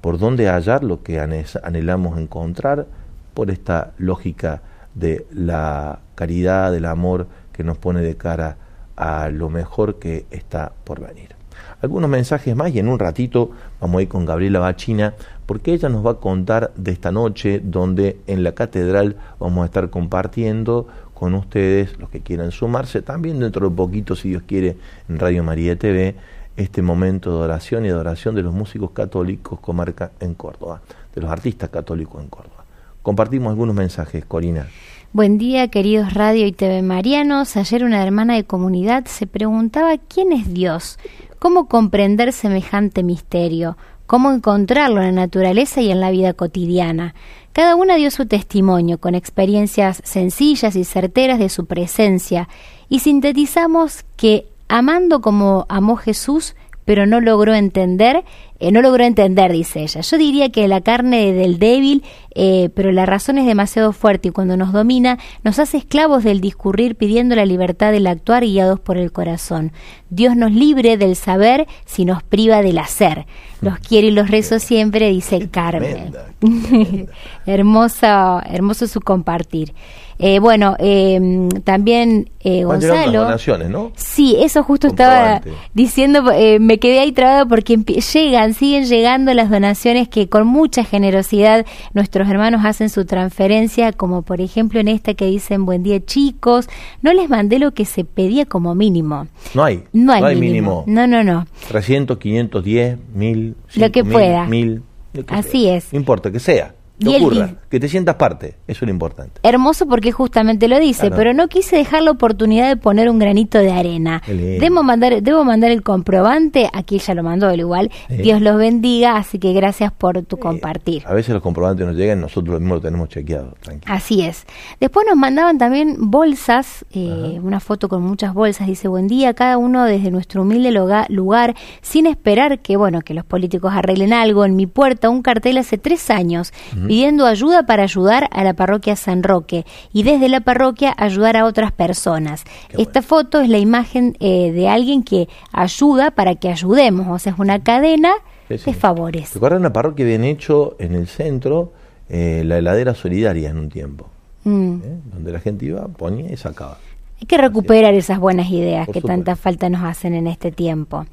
por 0.00 0.18
dónde 0.18 0.48
hallar 0.48 0.84
lo 0.84 1.02
que 1.02 1.20
anhelamos 1.20 2.18
encontrar, 2.18 2.86
por 3.34 3.50
esta 3.50 3.92
lógica 3.98 4.62
de 4.94 5.26
la 5.32 6.00
caridad, 6.14 6.72
del 6.72 6.86
amor 6.86 7.26
que 7.52 7.64
nos 7.64 7.78
pone 7.78 8.00
de 8.00 8.16
cara 8.16 8.56
a 8.96 9.28
lo 9.28 9.48
mejor 9.48 9.98
que 9.98 10.26
está 10.30 10.72
por 10.84 11.00
venir. 11.00 11.38
Algunos 11.80 12.10
mensajes 12.10 12.56
más 12.56 12.74
y 12.74 12.80
en 12.80 12.88
un 12.88 12.98
ratito 12.98 13.50
vamos 13.80 14.00
a 14.00 14.02
ir 14.02 14.08
con 14.08 14.24
Gabriela 14.24 14.58
Bachina 14.58 15.14
porque 15.46 15.72
ella 15.72 15.88
nos 15.88 16.04
va 16.04 16.12
a 16.12 16.14
contar 16.14 16.72
de 16.76 16.90
esta 16.90 17.12
noche 17.12 17.60
donde 17.62 18.18
en 18.26 18.42
la 18.42 18.52
catedral 18.52 19.16
vamos 19.38 19.62
a 19.62 19.66
estar 19.66 19.88
compartiendo 19.90 20.88
con 21.18 21.34
ustedes, 21.34 21.98
los 21.98 22.10
que 22.10 22.20
quieran 22.20 22.52
sumarse, 22.52 23.02
también 23.02 23.40
dentro 23.40 23.68
de 23.68 23.74
poquito, 23.74 24.14
si 24.14 24.28
Dios 24.28 24.44
quiere, 24.46 24.76
en 25.08 25.18
Radio 25.18 25.42
María 25.42 25.76
TV, 25.76 26.14
este 26.56 26.80
momento 26.80 27.36
de 27.36 27.44
oración 27.44 27.84
y 27.84 27.88
adoración 27.88 28.36
de 28.36 28.42
los 28.42 28.54
músicos 28.54 28.92
católicos 28.92 29.58
comarca 29.58 30.12
en 30.20 30.34
Córdoba, 30.34 30.80
de 31.12 31.20
los 31.20 31.28
artistas 31.28 31.70
católicos 31.70 32.22
en 32.22 32.28
Córdoba. 32.28 32.64
Compartimos 33.02 33.50
algunos 33.50 33.74
mensajes, 33.74 34.24
Corina. 34.26 34.68
Buen 35.12 35.38
día, 35.38 35.66
queridos 35.68 36.14
Radio 36.14 36.46
y 36.46 36.52
TV 36.52 36.82
Marianos. 36.82 37.56
Ayer 37.56 37.82
una 37.82 38.00
hermana 38.00 38.36
de 38.36 38.44
comunidad 38.44 39.06
se 39.06 39.26
preguntaba 39.26 39.98
quién 39.98 40.32
es 40.32 40.54
Dios, 40.54 41.00
cómo 41.40 41.66
comprender 41.66 42.32
semejante 42.32 43.02
misterio, 43.02 43.76
cómo 44.08 44.32
encontrarlo 44.32 45.02
en 45.02 45.14
la 45.14 45.26
naturaleza 45.26 45.82
y 45.82 45.90
en 45.90 46.00
la 46.00 46.10
vida 46.10 46.32
cotidiana. 46.32 47.14
Cada 47.52 47.76
una 47.76 47.96
dio 47.96 48.10
su 48.10 48.26
testimonio 48.26 48.98
con 48.98 49.14
experiencias 49.14 50.00
sencillas 50.02 50.76
y 50.76 50.84
certeras 50.84 51.38
de 51.38 51.50
su 51.50 51.66
presencia 51.66 52.48
y 52.88 53.00
sintetizamos 53.00 54.06
que, 54.16 54.48
amando 54.66 55.20
como 55.20 55.66
amó 55.68 55.96
Jesús, 55.96 56.56
pero 56.88 57.04
no 57.04 57.20
logró 57.20 57.54
entender, 57.54 58.24
eh, 58.60 58.72
no 58.72 58.80
logró 58.80 59.04
entender, 59.04 59.52
dice 59.52 59.82
ella. 59.82 60.00
Yo 60.00 60.16
diría 60.16 60.48
que 60.48 60.66
la 60.68 60.80
carne 60.80 61.34
del 61.34 61.58
débil, 61.58 62.02
eh, 62.34 62.70
pero 62.74 62.92
la 62.92 63.04
razón 63.04 63.36
es 63.36 63.44
demasiado 63.44 63.92
fuerte 63.92 64.28
y 64.28 64.30
cuando 64.30 64.56
nos 64.56 64.72
domina 64.72 65.18
nos 65.44 65.58
hace 65.58 65.76
esclavos 65.76 66.24
del 66.24 66.40
discurrir 66.40 66.96
pidiendo 66.96 67.36
la 67.36 67.44
libertad 67.44 67.92
del 67.92 68.06
actuar 68.06 68.42
guiados 68.42 68.80
por 68.80 68.96
el 68.96 69.12
corazón. 69.12 69.72
Dios 70.08 70.34
nos 70.34 70.50
libre 70.50 70.96
del 70.96 71.14
saber 71.14 71.66
si 71.84 72.06
nos 72.06 72.22
priva 72.22 72.62
del 72.62 72.78
hacer. 72.78 73.26
Los 73.60 73.78
quiero 73.80 74.06
y 74.06 74.12
los 74.12 74.30
rezo 74.30 74.58
siempre, 74.58 75.10
dice 75.10 75.46
Carmen. 75.50 76.14
hermoso, 77.44 78.40
hermoso 78.46 78.86
su 78.86 79.02
compartir. 79.02 79.74
Eh, 80.18 80.40
bueno, 80.40 80.74
eh, 80.80 81.48
también 81.62 82.28
eh, 82.40 82.64
Gonzalo. 82.64 83.24
donaciones, 83.24 83.70
¿no? 83.70 83.92
Sí, 83.94 84.36
eso 84.40 84.62
justo 84.62 84.88
estaba 84.88 85.42
diciendo, 85.74 86.32
eh, 86.32 86.58
me 86.58 86.78
quedé 86.78 87.00
ahí 87.00 87.12
trabado 87.12 87.46
porque 87.46 87.76
llegan, 87.76 88.54
siguen 88.54 88.84
llegando 88.84 89.32
las 89.34 89.50
donaciones 89.50 90.08
que 90.08 90.28
con 90.28 90.46
mucha 90.46 90.82
generosidad 90.82 91.66
nuestros 91.94 92.28
hermanos 92.28 92.64
hacen 92.64 92.90
su 92.90 93.04
transferencia, 93.04 93.92
como 93.92 94.22
por 94.22 94.40
ejemplo 94.40 94.80
en 94.80 94.88
esta 94.88 95.14
que 95.14 95.26
dicen 95.26 95.66
buen 95.66 95.82
día 95.82 96.04
chicos, 96.04 96.68
no 97.02 97.12
les 97.12 97.28
mandé 97.28 97.58
lo 97.58 97.72
que 97.72 97.84
se 97.84 98.04
pedía 98.04 98.44
como 98.46 98.74
mínimo. 98.74 99.28
No 99.54 99.62
hay. 99.62 99.84
No 99.92 100.12
hay, 100.12 100.34
mínimo. 100.34 100.84
No, 100.86 101.06
no, 101.06 101.22
no. 101.22 101.46
300, 101.68 102.18
510, 102.18 102.98
1000, 103.14 103.56
lo 103.76 103.92
que 103.92 104.04
pueda. 104.04 104.46
1000. 104.46 104.82
Así 105.28 105.68
es. 105.68 105.92
No 105.92 105.98
importa, 105.98 106.30
que 106.30 106.38
sea 106.40 106.74
que 106.98 107.16
ocurra, 107.16 107.54
que 107.68 107.80
te 107.80 107.88
sientas 107.88 108.16
parte, 108.16 108.56
eso 108.66 108.84
es 108.84 108.88
lo 108.88 108.90
importante. 108.90 109.40
Hermoso 109.42 109.86
porque 109.86 110.12
justamente 110.12 110.68
lo 110.68 110.78
dice, 110.78 111.10
pero 111.10 111.32
no 111.34 111.48
quise 111.48 111.76
dejar 111.76 112.02
la 112.02 112.10
oportunidad 112.10 112.68
de 112.68 112.76
poner 112.76 113.08
un 113.08 113.18
granito 113.18 113.58
de 113.58 113.72
arena. 113.72 114.22
Debo 114.26 114.82
mandar, 114.82 115.22
debo 115.22 115.44
mandar 115.44 115.70
el 115.70 115.82
comprobante, 115.82 116.68
aquí 116.72 116.98
ya 116.98 117.14
lo 117.14 117.22
mandó 117.22 117.50
el 117.50 117.60
igual, 117.60 117.90
Dios 118.08 118.40
los 118.40 118.56
bendiga, 118.56 119.16
así 119.16 119.38
que 119.38 119.52
gracias 119.52 119.92
por 119.92 120.22
tu 120.22 120.38
compartir. 120.38 121.02
A 121.06 121.14
veces 121.14 121.34
los 121.34 121.42
comprobantes 121.42 121.86
nos 121.86 121.96
llegan, 121.96 122.20
nosotros 122.20 122.60
mismos 122.60 122.78
lo 122.78 122.82
tenemos 122.82 123.08
chequeado. 123.08 123.54
Así 123.86 124.22
es. 124.22 124.44
Después 124.80 125.06
nos 125.08 125.16
mandaban 125.16 125.58
también 125.58 126.10
bolsas, 126.10 126.84
eh, 126.92 127.38
una 127.42 127.60
foto 127.60 127.88
con 127.88 128.02
muchas 128.02 128.34
bolsas, 128.34 128.66
dice, 128.66 128.88
buen 128.88 129.08
día, 129.08 129.34
cada 129.34 129.58
uno 129.58 129.84
desde 129.84 130.10
nuestro 130.10 130.42
humilde 130.42 130.72
lugar, 130.72 131.54
sin 131.82 132.06
esperar 132.06 132.60
que, 132.60 132.76
bueno, 132.76 133.00
que 133.02 133.14
los 133.14 133.24
políticos 133.24 133.72
arreglen 133.74 134.12
algo, 134.12 134.44
en 134.44 134.56
mi 134.56 134.66
puerta 134.66 135.10
un 135.10 135.22
cartel 135.22 135.58
hace 135.58 135.78
tres 135.78 136.10
años 136.10 136.52
pidiendo 136.88 137.26
ayuda 137.26 137.64
para 137.64 137.84
ayudar 137.84 138.28
a 138.32 138.42
la 138.42 138.54
parroquia 138.54 138.96
San 138.96 139.22
Roque 139.22 139.64
y 139.92 140.02
desde 140.02 140.28
la 140.28 140.40
parroquia 140.40 140.94
ayudar 140.96 141.36
a 141.36 141.44
otras 141.44 141.70
personas. 141.70 142.44
Esta 142.70 143.02
foto 143.02 143.40
es 143.40 143.48
la 143.48 143.58
imagen 143.58 144.16
eh, 144.20 144.50
de 144.52 144.68
alguien 144.68 145.02
que 145.02 145.28
ayuda 145.52 146.10
para 146.10 146.34
que 146.34 146.48
ayudemos, 146.48 147.06
o 147.08 147.18
sea, 147.18 147.32
es 147.32 147.38
una 147.38 147.62
cadena 147.62 148.10
de 148.48 148.74
favores. 148.74 149.34
Recuerda 149.34 149.58
una 149.58 149.72
parroquia 149.72 150.06
bien 150.06 150.24
hecho 150.24 150.76
en 150.78 150.94
el 150.94 151.06
centro, 151.06 151.72
eh, 152.08 152.42
la 152.44 152.58
heladera 152.58 152.94
solidaria 152.94 153.50
en 153.50 153.58
un 153.58 153.68
tiempo, 153.68 154.08
mm. 154.44 154.74
¿eh? 154.82 155.00
donde 155.12 155.32
la 155.32 155.40
gente 155.40 155.66
iba, 155.66 155.86
ponía 155.88 156.32
y 156.32 156.36
sacaba. 156.36 156.78
Hay 157.20 157.26
que 157.26 157.36
recuperar 157.36 157.94
esas 157.94 158.20
buenas 158.20 158.48
ideas 158.48 158.86
que 158.86 159.00
tanta 159.00 159.34
falta 159.34 159.68
nos 159.68 159.82
hacen 159.82 160.14
en 160.14 160.28
este 160.28 160.52
tiempo. 160.52 161.04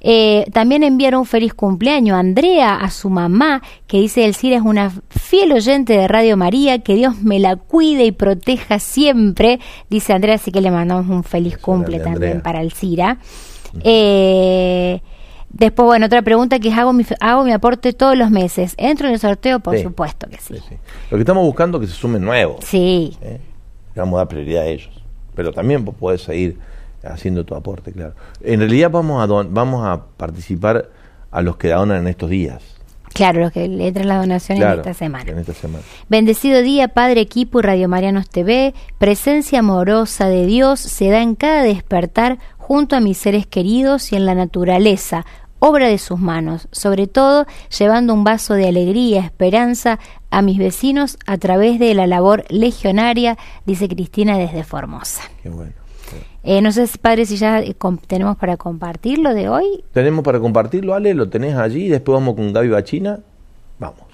Eh, 0.00 0.44
también 0.52 0.82
enviaron 0.82 1.20
un 1.20 1.26
feliz 1.26 1.54
cumpleaños 1.54 2.16
a 2.16 2.18
Andrea, 2.18 2.76
a 2.76 2.90
su 2.90 3.08
mamá, 3.08 3.62
que 3.86 3.98
dice 3.98 4.26
el 4.26 4.34
CIR 4.34 4.52
es 4.52 4.60
una 4.60 4.92
fiel 5.08 5.52
oyente 5.52 5.94
de 5.94 6.06
Radio 6.06 6.36
María, 6.36 6.80
que 6.80 6.96
Dios 6.96 7.22
me 7.22 7.38
la 7.38 7.56
cuide 7.56 8.04
y 8.04 8.12
proteja 8.12 8.78
siempre, 8.78 9.58
dice 9.88 10.12
Andrea, 10.12 10.34
así 10.34 10.52
que 10.52 10.60
le 10.60 10.70
mandamos 10.70 11.08
un 11.08 11.24
feliz 11.24 11.56
cumple 11.56 11.98
también 11.98 12.42
para 12.42 12.60
el 12.60 12.72
CIRA. 12.72 13.16
Eh, 13.82 15.00
después, 15.48 15.86
bueno, 15.86 16.04
otra 16.04 16.20
pregunta 16.20 16.58
que 16.58 16.68
es, 16.68 16.76
¿hago 16.76 16.92
mi, 16.92 17.06
hago 17.20 17.42
mi 17.42 17.52
aporte 17.52 17.94
todos 17.94 18.18
los 18.18 18.30
meses? 18.30 18.74
¿Entro 18.76 19.08
en 19.08 19.14
el 19.14 19.18
sorteo? 19.18 19.60
Por 19.60 19.78
supuesto 19.78 20.28
que 20.28 20.36
sí. 20.36 20.56
Lo 21.10 21.16
que 21.16 21.22
estamos 21.22 21.42
buscando 21.42 21.78
es 21.78 21.88
que 21.88 21.94
se 21.94 21.98
sumen 21.98 22.22
nuevos. 22.22 22.62
Sí. 22.66 23.16
¿eh? 23.22 23.40
vamos 23.96 24.16
a 24.16 24.18
dar 24.18 24.28
prioridad 24.28 24.64
a 24.64 24.66
ellos 24.66 25.03
pero 25.34 25.52
también 25.52 25.84
podés 25.84 26.22
seguir 26.22 26.58
haciendo 27.02 27.44
tu 27.44 27.54
aporte, 27.54 27.92
claro. 27.92 28.14
En 28.42 28.60
realidad 28.60 28.90
vamos 28.90 29.22
a, 29.22 29.26
vamos 29.44 29.86
a 29.86 30.04
participar 30.16 30.88
a 31.30 31.42
los 31.42 31.56
que 31.56 31.68
donan 31.68 31.98
en 32.02 32.08
estos 32.08 32.30
días. 32.30 32.62
Claro, 33.14 33.40
los 33.40 33.52
que 33.52 33.68
le 33.68 33.86
entran 33.86 34.08
la 34.08 34.16
donación 34.16 34.60
en 34.60 34.68
esta 34.70 34.92
semana. 34.92 35.30
En 35.30 35.38
esta 35.38 35.54
semana. 35.54 35.84
Bendecido 36.08 36.62
día, 36.62 36.88
Padre 36.88 37.20
Equipo 37.20 37.60
y 37.60 37.62
Radio 37.62 37.88
Marianos 37.88 38.28
TV. 38.28 38.74
Presencia 38.98 39.60
amorosa 39.60 40.28
de 40.28 40.46
Dios 40.46 40.80
se 40.80 41.10
da 41.10 41.22
en 41.22 41.36
cada 41.36 41.62
despertar 41.62 42.38
junto 42.58 42.96
a 42.96 43.00
mis 43.00 43.18
seres 43.18 43.46
queridos 43.46 44.12
y 44.12 44.16
en 44.16 44.26
la 44.26 44.34
naturaleza, 44.34 45.24
obra 45.64 45.88
de 45.88 45.96
sus 45.96 46.20
manos, 46.20 46.68
sobre 46.72 47.06
todo 47.06 47.46
llevando 47.76 48.12
un 48.12 48.22
vaso 48.22 48.52
de 48.52 48.68
alegría, 48.68 49.20
esperanza 49.20 49.98
a 50.30 50.42
mis 50.42 50.58
vecinos 50.58 51.16
a 51.26 51.38
través 51.38 51.78
de 51.78 51.94
la 51.94 52.06
labor 52.06 52.44
legionaria, 52.50 53.38
dice 53.64 53.88
Cristina 53.88 54.36
desde 54.36 54.62
Formosa. 54.62 55.22
Qué 55.42 55.48
bueno. 55.48 55.72
Eh, 56.42 56.60
no 56.60 56.70
sé, 56.70 56.86
padre, 57.00 57.24
si 57.24 57.38
ya 57.38 57.60
eh, 57.60 57.74
tenemos 58.06 58.36
para 58.36 58.58
compartirlo 58.58 59.32
de 59.32 59.48
hoy. 59.48 59.82
Tenemos 59.94 60.22
para 60.22 60.38
compartirlo, 60.38 60.92
Ale, 60.92 61.14
lo 61.14 61.30
tenés 61.30 61.54
allí, 61.54 61.88
después 61.88 62.14
vamos 62.14 62.34
con 62.34 62.52
Gaby 62.52 62.68
Bachina. 62.68 63.20
Vamos. 63.78 64.13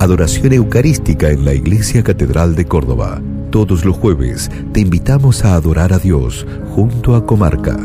Adoración 0.00 0.54
Eucarística 0.54 1.28
en 1.28 1.44
la 1.44 1.52
Iglesia 1.52 2.02
Catedral 2.02 2.54
de 2.56 2.64
Córdoba. 2.64 3.20
Todos 3.50 3.84
los 3.84 3.98
jueves 3.98 4.50
te 4.72 4.80
invitamos 4.80 5.44
a 5.44 5.52
adorar 5.54 5.92
a 5.92 5.98
Dios 5.98 6.46
junto 6.74 7.14
a 7.14 7.26
Comarca 7.26 7.76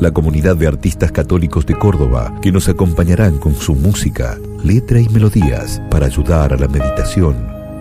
la 0.00 0.10
comunidad 0.10 0.56
de 0.56 0.66
artistas 0.66 1.12
católicos 1.12 1.66
de 1.66 1.74
Córdoba, 1.74 2.34
que 2.40 2.50
nos 2.50 2.70
acompañarán 2.70 3.38
con 3.38 3.54
su 3.54 3.74
música, 3.74 4.38
letra 4.64 5.00
y 5.00 5.08
melodías 5.10 5.82
para 5.90 6.06
ayudar 6.06 6.54
a 6.54 6.56
la 6.56 6.66
meditación 6.66 7.36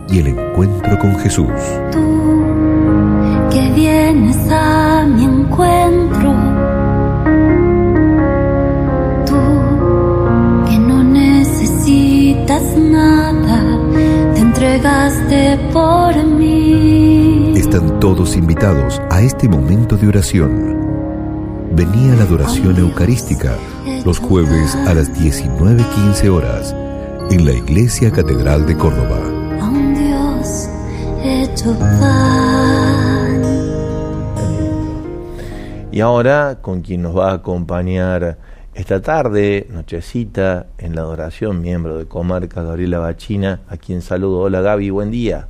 y 0.10 0.20
el 0.20 0.28
encuentro 0.28 1.00
con 1.00 1.18
Jesús. 1.20 1.48
Tú 1.92 2.44
que 3.50 3.72
vienes 3.74 4.38
a 4.52 4.83
entregaste 14.64 15.60
por 15.74 16.16
mí. 16.26 17.54
Están 17.56 18.00
todos 18.00 18.36
invitados 18.36 19.02
a 19.10 19.22
este 19.22 19.50
momento 19.50 19.98
de 19.98 20.08
oración 20.08 20.84
venía 21.76 22.14
la 22.14 22.24
adoración 22.24 22.78
eucarística 22.78 23.58
los 24.06 24.20
jueves 24.20 24.76
a 24.76 24.94
las 24.94 25.12
19.15 25.12 26.30
horas 26.30 26.76
en 27.32 27.46
la 27.46 27.54
Iglesia 27.54 28.12
Catedral 28.12 28.66
de 28.68 28.78
Córdoba. 28.78 29.20
Y 35.92 36.00
ahora 36.00 36.60
con 36.62 36.82
quien 36.82 37.02
nos 37.02 37.18
va 37.18 37.32
a 37.32 37.36
acompañar 37.36 38.38
esta 38.76 39.02
tarde, 39.02 39.68
nochecita, 39.70 40.68
en 40.78 40.96
la 40.96 41.02
adoración, 41.02 41.62
miembro 41.62 41.98
de 41.98 42.06
Comarca, 42.06 42.64
Gabriela 42.64 43.00
Bachina, 43.00 43.62
a 43.68 43.78
quien 43.78 44.02
saludo. 44.02 44.40
Hola 44.40 44.62
Gaby, 44.62 44.90
buen 44.90 45.12
día. 45.12 45.48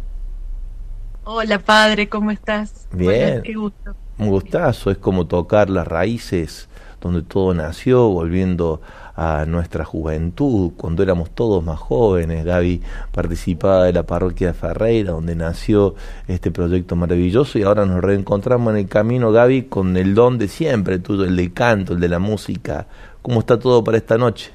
Hola 1.23 1.59
padre, 1.59 2.09
¿cómo 2.09 2.31
estás? 2.31 2.87
Bien. 2.91 3.41
qué 3.43 3.53
gusto 3.53 3.95
un 4.17 4.29
gustazo, 4.29 4.91
es 4.91 4.97
como 4.97 5.25
tocar 5.25 5.69
las 5.69 5.87
raíces 5.87 6.69
donde 7.01 7.21
todo 7.21 7.53
nació, 7.53 8.07
volviendo 8.07 8.79
a 9.15 9.45
nuestra 9.45 9.83
juventud, 9.83 10.71
cuando 10.77 11.03
éramos 11.03 11.31
todos 11.31 11.61
más 11.63 11.77
jóvenes. 11.77 12.45
Gaby 12.45 12.81
participaba 13.11 13.83
de 13.83 13.93
la 13.93 14.03
parroquia 14.03 14.47
de 14.47 14.53
Ferreira, 14.53 15.11
donde 15.11 15.35
nació 15.35 15.95
este 16.27 16.49
proyecto 16.51 16.95
maravilloso, 16.95 17.59
y 17.59 17.63
ahora 17.63 17.85
nos 17.85 18.01
reencontramos 18.01 18.71
en 18.71 18.79
el 18.79 18.87
camino, 18.87 19.33
Gaby, 19.33 19.63
con 19.63 19.97
el 19.97 20.15
don 20.15 20.37
de 20.37 20.47
siempre, 20.47 20.99
tuyo, 20.99 21.25
el 21.25 21.35
del 21.35 21.51
canto, 21.51 21.93
el 21.93 21.99
de 21.99 22.07
la 22.07 22.19
música. 22.19 22.87
¿Cómo 23.23 23.39
está 23.39 23.57
todo 23.57 23.83
para 23.83 23.97
esta 23.97 24.17
noche? 24.17 24.51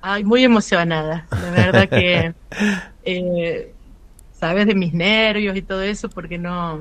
Ay, 0.00 0.24
muy 0.24 0.42
emocionada, 0.42 1.26
de 1.30 1.50
verdad 1.50 1.88
que 1.88 2.34
eh, 3.04 3.72
sabes 4.32 4.66
de 4.66 4.74
mis 4.74 4.92
nervios 4.92 5.56
y 5.56 5.62
todo 5.62 5.82
eso, 5.82 6.08
porque 6.08 6.38
no 6.38 6.80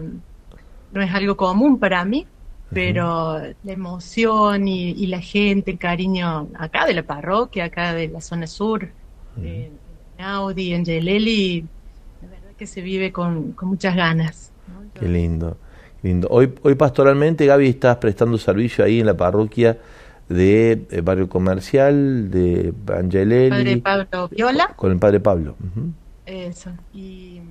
no 0.95 1.01
es 1.01 1.13
algo 1.13 1.35
común 1.35 1.77
para 1.77 2.05
mí, 2.05 2.25
pero 2.71 3.37
la 3.39 3.71
emoción 3.71 4.67
y, 4.67 5.05
la 5.07 5.19
gente, 5.19 5.71
el 5.71 5.77
cariño 5.77 6.47
acá 6.57 6.85
de 6.85 6.93
la 6.93 7.03
parroquia, 7.03 7.65
acá 7.65 7.93
de 7.93 8.07
la 8.07 8.21
zona 8.21 8.47
sur, 8.47 8.87
en 9.41 9.71
Audi, 10.17 10.73
en 10.73 10.85
Yeleli, 10.85 11.65
la 12.21 12.29
verdad 12.29 12.51
que 12.57 12.65
se 12.65 12.81
vive 12.81 13.11
con, 13.11 13.53
muchas 13.63 13.95
ganas. 13.95 14.53
Qué 14.93 15.07
lindo, 15.07 15.57
lindo. 16.01 16.29
Hoy, 16.31 16.53
hoy 16.61 16.75
pastoralmente, 16.75 17.45
Gaby, 17.45 17.67
estás 17.67 17.97
prestando 17.97 18.37
servicio 18.37 18.85
ahí 18.85 19.01
en 19.01 19.07
la 19.07 19.17
parroquia 19.17 19.77
de 20.30 20.86
eh, 20.89 21.01
Barrio 21.01 21.30
Comercial, 21.30 22.32
de 22.32 22.73
Angelelli. 22.88 23.49
Padre 23.49 23.78
Pablo 24.07 24.30
Viola. 24.30 24.73
Con, 24.76 24.91
el 24.91 24.99
Padre 24.99 25.19
Pablo. 25.19 25.55
Eso. 26.26 26.71
Y 26.93 27.41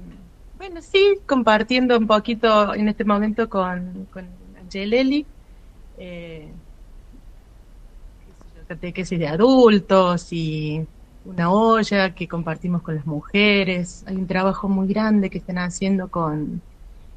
bueno, 0.59 0.81
sí, 0.83 1.19
compartiendo 1.27 1.97
un 1.99 2.07
poquito 2.07 2.75
en 2.75 2.89
este 2.89 3.05
momento 3.05 3.49
con, 3.49 4.07
con 4.13 4.27
Angeleli, 4.61 5.27
eh, 5.99 6.49
catequesis 8.67 9.19
de 9.19 9.29
adultos 9.29 10.33
y 10.33 10.87
una 11.25 11.51
olla 11.51 12.15
que 12.15 12.27
compartimos 12.29 12.83
con 12.83 12.97
las 12.97 13.07
mujeres. 13.07 14.05
Hay 14.07 14.17
un 14.17 14.27
trabajo 14.27 14.69
muy 14.69 14.89
grande 14.89 15.31
que 15.31 15.39
están 15.39 15.59
haciendo 15.59 16.09
con 16.09 16.61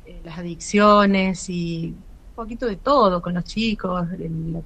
eh, 0.06 0.20
las 0.24 0.38
adicciones 0.38 1.50
y 1.50 1.96
un 2.30 2.36
poquito 2.36 2.66
de 2.68 2.76
todo 2.76 3.22
con 3.22 3.34
los 3.34 3.44
chicos, 3.46 4.08
el, 4.20 4.54
la, 4.54 4.62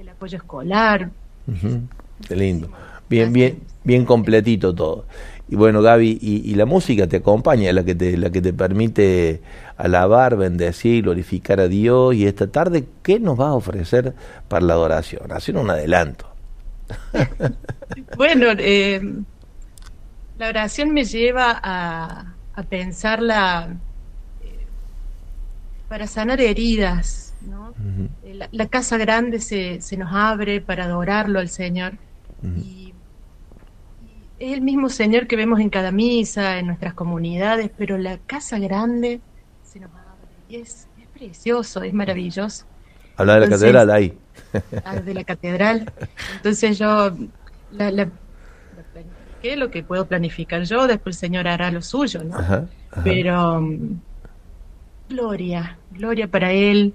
el 0.00 0.08
apoyo 0.08 0.38
escolar. 0.38 1.10
Qué 2.26 2.36
lindo. 2.36 2.70
Bien, 3.08 3.32
bien, 3.32 3.60
bien 3.84 4.04
completito 4.06 4.74
todo. 4.74 5.04
Y 5.48 5.56
bueno, 5.56 5.82
Gaby, 5.82 6.18
y, 6.22 6.54
la 6.54 6.64
música 6.64 7.06
te 7.08 7.16
acompaña, 7.16 7.72
la 7.72 7.84
que 7.84 7.94
te, 7.94 8.16
la 8.16 8.30
que 8.30 8.40
te 8.40 8.52
permite 8.52 9.42
alabar, 9.76 10.36
bendecir, 10.36 11.02
glorificar 11.02 11.60
a 11.60 11.68
Dios. 11.68 12.14
Y 12.14 12.26
esta 12.26 12.46
tarde, 12.46 12.86
¿qué 13.02 13.18
nos 13.18 13.38
va 13.38 13.48
a 13.48 13.54
ofrecer 13.54 14.14
para 14.48 14.64
la 14.64 14.74
adoración? 14.74 15.32
Hacer 15.32 15.56
un 15.56 15.68
adelanto. 15.68 16.26
bueno, 18.16 18.46
eh, 18.58 19.02
la 20.38 20.48
oración 20.48 20.94
me 20.94 21.04
lleva 21.04 21.60
a, 21.62 22.32
a 22.54 22.62
pensarla 22.62 23.76
eh, 24.42 24.66
para 25.88 26.06
sanar 26.06 26.40
heridas. 26.40 27.29
¿No? 28.02 28.08
Eh, 28.24 28.48
la, 28.50 28.66
casa 28.66 28.96
grande 28.98 29.40
se, 29.40 29.80
se, 29.80 29.96
nos 29.96 30.12
abre 30.12 30.60
para 30.60 30.84
adorarlo 30.84 31.38
al 31.38 31.48
Señor. 31.48 31.94
y 32.56 32.80
es 34.40 34.54
el 34.54 34.62
mismo 34.62 34.88
Señor 34.88 35.26
que 35.26 35.36
vemos 35.36 35.60
en 35.60 35.68
cada 35.68 35.92
misa, 35.92 36.58
en 36.58 36.66
nuestras 36.66 36.94
comunidades, 36.94 37.70
pero 37.76 37.98
la 37.98 38.16
casa 38.18 38.58
grande 38.58 39.20
se 39.62 39.78
nos 39.78 39.90
abre 39.90 40.00
y 40.48 40.56
es, 40.56 40.88
precioso, 41.12 41.82
es 41.82 41.92
maravilloso. 41.92 42.64
Habla 43.16 43.34
de 43.34 43.40
la 43.40 43.48
catedral 43.50 43.90
ahí. 43.90 44.18
Ah, 44.84 44.96
de 44.96 45.12
la 45.12 45.24
catedral. 45.24 45.92
Entonces 46.36 46.78
yo 46.78 47.14
la, 47.70 47.90
la, 47.90 48.08
planifiqué 48.94 49.56
lo 49.56 49.70
que 49.70 49.82
puedo 49.82 50.06
planificar 50.06 50.62
yo, 50.62 50.86
después 50.86 51.16
el 51.16 51.20
Señor 51.20 51.46
hará 51.46 51.70
lo 51.70 51.82
suyo, 51.82 52.24
¿no? 52.24 52.66
Pero 53.04 53.60
mm, 53.60 54.00
gloria, 55.10 55.78
gloria 55.90 56.26
para 56.28 56.52
Él, 56.52 56.94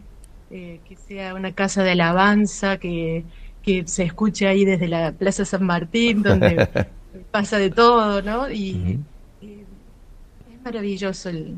eh, 0.51 0.79
que 0.87 0.95
sea 0.95 1.33
una 1.33 1.53
casa 1.53 1.83
de 1.83 1.91
alabanza, 1.91 2.77
que, 2.77 3.23
que 3.63 3.87
se 3.87 4.03
escuche 4.03 4.47
ahí 4.47 4.63
desde 4.63 4.87
la 4.87 5.11
Plaza 5.11 5.43
San 5.43 5.65
Martín, 5.65 6.21
donde 6.21 6.67
pasa 7.31 7.57
de 7.57 7.71
todo, 7.71 8.21
¿no? 8.21 8.49
Y, 8.51 8.99
es 9.41 10.63
maravilloso 10.63 11.29
el, 11.29 11.55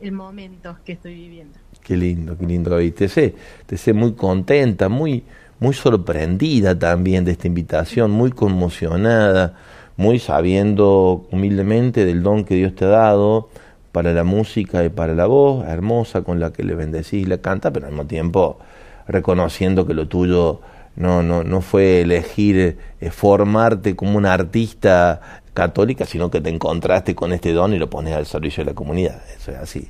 el, 0.00 0.12
momento 0.12 0.76
que 0.84 0.92
estoy 0.92 1.14
viviendo. 1.14 1.58
Qué 1.82 1.96
lindo, 1.96 2.36
qué 2.38 2.46
lindo, 2.46 2.70
Gaby. 2.70 2.90
Te 2.92 3.08
sé, 3.08 3.34
te 3.66 3.76
sé 3.76 3.92
muy 3.92 4.12
contenta, 4.12 4.88
muy, 4.88 5.24
muy 5.58 5.74
sorprendida 5.74 6.78
también 6.78 7.24
de 7.24 7.32
esta 7.32 7.46
invitación, 7.46 8.10
muy 8.10 8.30
conmocionada, 8.30 9.54
muy 9.96 10.18
sabiendo 10.18 11.26
humildemente 11.30 12.04
del 12.04 12.22
don 12.22 12.44
que 12.44 12.54
Dios 12.54 12.74
te 12.74 12.86
ha 12.86 12.88
dado 12.88 13.50
para 13.92 14.12
la 14.12 14.24
música 14.24 14.84
y 14.84 14.88
para 14.88 15.14
la 15.14 15.26
voz 15.26 15.66
hermosa 15.68 16.22
con 16.22 16.40
la 16.40 16.52
que 16.52 16.64
le 16.64 16.74
bendecís 16.74 17.22
y 17.22 17.24
la 17.26 17.38
canta, 17.38 17.72
pero 17.72 17.86
al 17.86 17.92
mismo 17.92 18.06
tiempo 18.06 18.58
reconociendo 19.06 19.86
que 19.86 19.94
lo 19.94 20.08
tuyo 20.08 20.60
no, 20.96 21.22
no, 21.22 21.44
no 21.44 21.60
fue 21.60 22.00
elegir 22.00 22.78
eh, 23.00 23.10
formarte 23.10 23.94
como 23.94 24.16
una 24.16 24.32
artista 24.32 25.42
católica, 25.54 26.06
sino 26.06 26.30
que 26.30 26.40
te 26.40 26.48
encontraste 26.48 27.14
con 27.14 27.32
este 27.32 27.52
don 27.52 27.74
y 27.74 27.78
lo 27.78 27.90
pones 27.90 28.14
al 28.14 28.26
servicio 28.26 28.64
de 28.64 28.70
la 28.70 28.74
comunidad. 28.74 29.22
Eso 29.36 29.52
es 29.52 29.58
así. 29.58 29.88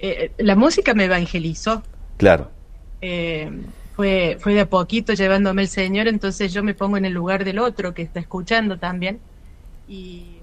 Eh, 0.00 0.32
la 0.38 0.56
música 0.56 0.94
me 0.94 1.04
evangelizó. 1.04 1.82
Claro. 2.16 2.50
Eh, 3.00 3.50
fue, 3.94 4.38
fue 4.40 4.54
de 4.54 4.60
a 4.60 4.68
poquito 4.68 5.12
llevándome 5.12 5.62
el 5.62 5.68
Señor, 5.68 6.08
entonces 6.08 6.52
yo 6.52 6.62
me 6.62 6.74
pongo 6.74 6.96
en 6.96 7.04
el 7.04 7.12
lugar 7.12 7.44
del 7.44 7.58
otro 7.58 7.94
que 7.94 8.02
está 8.02 8.18
escuchando 8.18 8.78
también 8.78 9.20
y, 9.88 10.39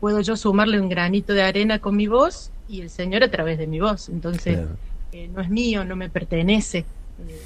puedo 0.00 0.20
yo 0.20 0.36
sumarle 0.36 0.80
un 0.80 0.88
granito 0.88 1.32
de 1.32 1.42
arena 1.42 1.78
con 1.78 1.96
mi 1.96 2.06
voz 2.06 2.50
y 2.68 2.80
el 2.80 2.90
Señor 2.90 3.22
a 3.22 3.30
través 3.30 3.58
de 3.58 3.66
mi 3.66 3.80
voz. 3.80 4.08
Entonces, 4.08 4.60
no 5.32 5.40
es 5.40 5.48
mío, 5.48 5.84
no 5.84 5.96
me 5.96 6.08
pertenece 6.10 6.84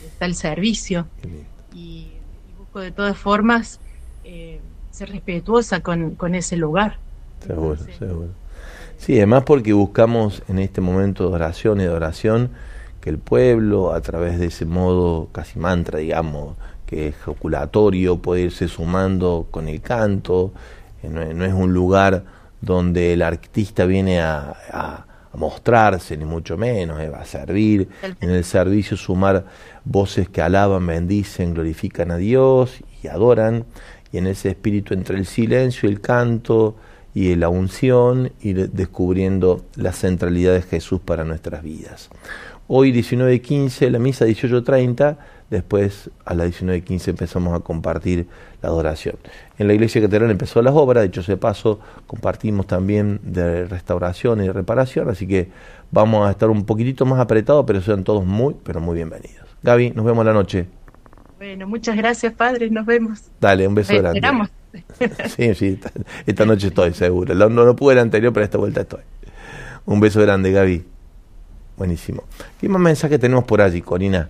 está 0.07 0.27
el 0.27 0.35
servicio. 0.35 1.07
Y, 1.75 2.09
busco 2.59 2.81
de 2.81 2.91
todas 2.93 3.17
formas 3.17 3.81
eh, 4.25 4.61
ser 4.91 5.11
respetuosa 5.11 5.81
con, 5.81 6.15
con 6.15 6.35
ese 6.35 6.57
lugar. 6.57 6.99
Seguro, 7.47 7.79
seguro. 7.99 8.29
Sí, 8.99 9.17
además 9.17 9.45
porque 9.45 9.73
buscamos 9.73 10.43
en 10.49 10.59
este 10.59 10.81
momento 10.81 11.29
de 11.29 11.35
oración 11.35 11.81
y 11.81 11.85
de 11.85 11.89
oración 11.89 12.51
que 13.01 13.09
el 13.09 13.19
pueblo, 13.19 13.95
a 13.95 14.01
través 14.03 14.39
de 14.39 14.47
ese 14.47 14.67
modo 14.67 15.29
casi 15.33 15.59
mantra, 15.59 16.01
digamos, 16.01 16.57
que 16.85 17.09
es 17.09 17.17
joculatorio, 17.25 18.19
puede 18.19 18.43
irse 18.43 18.69
sumando 18.69 19.47
con 19.51 19.69
el 19.69 19.81
canto, 19.81 20.53
eh, 21.03 21.09
no, 21.09 21.45
es 21.45 21.55
un 21.55 21.73
lugar 21.73 22.25
donde 22.61 23.13
el 23.13 23.23
artista 23.23 23.87
viene 23.87 24.21
a 24.21 25.07
a 25.33 25.37
mostrarse, 25.37 26.17
ni 26.17 26.25
mucho 26.25 26.57
menos, 26.57 27.01
eh, 27.01 27.09
va 27.09 27.21
a 27.21 27.25
servir, 27.25 27.89
en 28.21 28.31
el 28.31 28.45
servicio 28.45 28.97
sumar 28.97 29.45
voces 29.85 30.29
que 30.29 30.43
alaban, 30.43 30.87
bendicen, 30.87 31.55
glorifican 31.55 32.11
a 32.11 32.17
Dios 32.17 32.81
y 33.03 33.09
adoran, 33.09 33.65
y 34.13 34.19
en 34.19 34.27
ese 34.27 34.51
espíritu 34.51 34.95
entre 34.95 35.17
el 35.17 35.27
silencio, 35.27 35.89
el 35.89 36.01
canto 36.01 36.75
y 37.15 37.35
la 37.37 37.49
unción, 37.49 38.33
ir 38.41 38.71
descubriendo 38.71 39.65
la 39.77 39.93
centralidad 39.93 40.55
de 40.55 40.63
Jesús 40.63 41.01
para 41.01 41.25
nuestras 41.25 41.63
vidas. 41.63 42.11
Hoy 42.67 42.93
19.15, 42.93 43.91
la 43.91 43.99
misa 43.99 44.27
18.30, 44.27 45.17
después 45.51 46.11
a 46.25 46.35
las 46.35 46.49
19.15 46.49 47.09
empezamos 47.09 47.55
a 47.55 47.61
compartir 47.61 48.27
la 48.63 48.69
adoración. 48.69 49.17
En 49.59 49.67
la 49.67 49.75
iglesia 49.75 50.01
catedral 50.01 50.31
empezó 50.31 50.63
las 50.63 50.75
obras, 50.75 51.03
de 51.03 51.09
hecho 51.09 51.21
ese 51.21 51.37
paso 51.37 51.81
compartimos 52.07 52.67
también 52.67 53.21
de 53.23 53.67
restauración 53.67 54.43
y 54.43 54.49
reparación, 54.49 55.11
así 55.11 55.27
que 55.27 55.49
vamos 55.91 56.27
a 56.27 56.31
estar 56.31 56.49
un 56.49 56.65
poquitito 56.65 57.05
más 57.05 57.21
apretados, 57.21 57.65
pero 57.67 57.81
sean 57.81 58.05
todos 58.05 58.25
muy, 58.25 58.55
pero 58.65 58.81
muy 58.81 58.95
bienvenidos. 58.95 59.49
Gaby, 59.63 59.91
nos 59.91 60.05
vemos 60.07 60.25
la 60.25 60.33
noche. 60.33 60.67
Bueno, 61.37 61.67
muchas 61.67 61.97
gracias, 61.97 62.33
padre, 62.33 62.71
nos 62.71 62.87
vemos. 62.87 63.23
Dale, 63.41 63.67
un 63.67 63.75
beso 63.75 63.95
grande. 63.95 64.19
Esperamos. 64.19 64.51
sí, 65.37 65.55
sí, 65.55 65.81
esta, 66.27 66.47
noche 66.47 66.69
estoy 66.69 66.95
seguro. 66.95 67.35
No, 67.35 67.49
no, 67.49 67.65
no 67.65 67.75
pude 67.75 67.97
la 67.97 68.03
anterior, 68.03 68.33
pero 68.33 68.45
esta 68.45 68.59
vuelta 68.59 68.83
estoy. 68.83 69.01
Un 69.85 69.99
beso 69.99 70.21
grande, 70.21 70.53
Gaby. 70.53 70.85
Buenísimo. 71.77 72.23
¿Qué 72.61 72.69
más 72.69 72.81
mensaje 72.81 73.19
tenemos 73.19 73.45
por 73.45 73.63
allí, 73.63 73.81
Corina? 73.81 74.29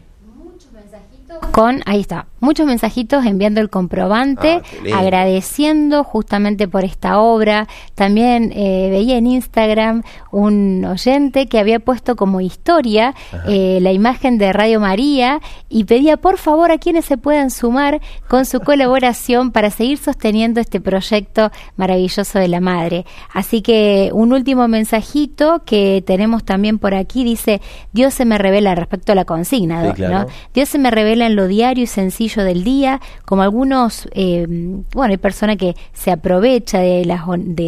Con, 1.41 1.83
ahí 1.87 2.01
está, 2.01 2.27
muchos 2.41 2.67
mensajitos 2.67 3.25
enviando 3.27 3.61
el 3.61 3.71
comprobante, 3.71 4.63
ah, 4.93 4.99
agradeciendo 4.99 6.05
justamente 6.05 6.67
por 6.69 6.85
esta 6.85 7.21
obra. 7.21 7.69
También 7.95 8.53
eh, 8.55 8.89
veía 8.91 9.17
en 9.17 9.27
Instagram 9.27 10.03
un 10.33 10.85
oyente 10.85 11.47
que 11.47 11.59
había 11.59 11.79
puesto 11.79 12.17
como 12.17 12.41
historia 12.41 13.15
eh, 13.47 13.79
la 13.81 13.93
imagen 13.93 14.39
de 14.39 14.53
Radio 14.53 14.81
María 14.81 15.41
y 15.69 15.85
pedía 15.85 16.17
por 16.17 16.39
favor 16.39 16.73
a 16.73 16.79
quienes 16.79 17.05
se 17.05 17.17
puedan 17.17 17.51
sumar 17.51 18.01
con 18.29 18.45
su 18.47 18.61
colaboración 18.61 19.53
para 19.53 19.71
seguir 19.71 19.99
sosteniendo 19.99 20.61
este 20.61 20.81
proyecto 20.81 21.51
maravilloso 21.77 22.39
de 22.39 22.49
la 22.49 22.61
Madre. 22.61 23.05
Así 23.33 23.63
que 23.63 24.11
un 24.13 24.33
último 24.33 24.69
mensajito 24.69 25.63
que 25.65 26.03
tenemos 26.07 26.45
también 26.45 26.79
por 26.79 26.95
aquí 26.95 27.25
dice, 27.25 27.61
Dios 27.93 28.15
se 28.15 28.25
me 28.25 28.39
revela 28.39 28.75
respecto 28.75 29.13
a 29.13 29.15
la 29.15 29.25
consigna, 29.25 29.95
¿no? 29.95 30.27
Dios 30.55 30.69
se 30.69 30.79
me 30.79 30.91
revela 30.91 31.29
lo 31.37 31.47
diario 31.47 31.85
y 31.85 31.87
sencillo 31.87 32.45
del 32.45 32.65
día, 32.65 33.01
como 33.25 33.43
algunos, 33.43 34.09
eh, 34.13 34.47
bueno, 34.49 35.13
hay 35.13 35.17
personas 35.19 35.57
que 35.57 35.77
se 35.93 36.11
aprovecha 36.11 36.79
de, 36.81 37.05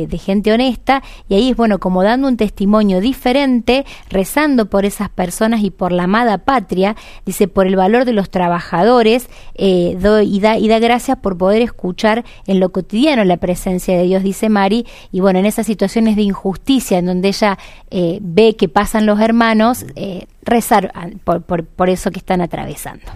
de, 0.08 0.18
gente 0.18 0.52
honesta 0.52 1.02
y 1.28 1.34
ahí 1.34 1.50
es, 1.50 1.56
bueno, 1.56 1.78
como 1.78 2.02
dando 2.02 2.28
un 2.28 2.36
testimonio 2.36 3.00
diferente, 3.00 3.84
rezando 4.08 4.66
por 4.66 4.84
esas 4.84 5.08
personas 5.08 5.62
y 5.62 5.70
por 5.70 5.92
la 5.92 6.04
amada 6.04 6.38
patria, 6.38 6.96
dice, 7.26 7.48
por 7.48 7.66
el 7.66 7.76
valor 7.76 8.04
de 8.04 8.12
los 8.12 8.30
trabajadores 8.30 9.28
eh, 9.54 9.96
y, 10.24 10.40
da, 10.40 10.58
y 10.58 10.68
da 10.68 10.78
gracias 10.78 11.18
por 11.18 11.36
poder 11.36 11.62
escuchar 11.62 12.24
en 12.46 12.60
lo 12.60 12.70
cotidiano 12.70 13.24
la 13.24 13.36
presencia 13.36 13.96
de 13.96 14.04
Dios, 14.04 14.22
dice 14.22 14.48
Mari, 14.48 14.86
y 15.10 15.20
bueno, 15.20 15.38
en 15.38 15.46
esas 15.46 15.66
situaciones 15.66 16.16
de 16.16 16.22
injusticia 16.22 16.98
en 16.98 17.06
donde 17.06 17.28
ella 17.28 17.58
eh, 17.90 18.18
ve 18.22 18.56
que 18.56 18.68
pasan 18.68 19.06
los 19.06 19.20
hermanos, 19.20 19.84
rezar 20.42 20.92
por, 21.24 21.64
por 21.64 21.90
eso 21.90 22.10
que 22.10 22.18
están 22.18 22.40
atravesando. 22.40 23.06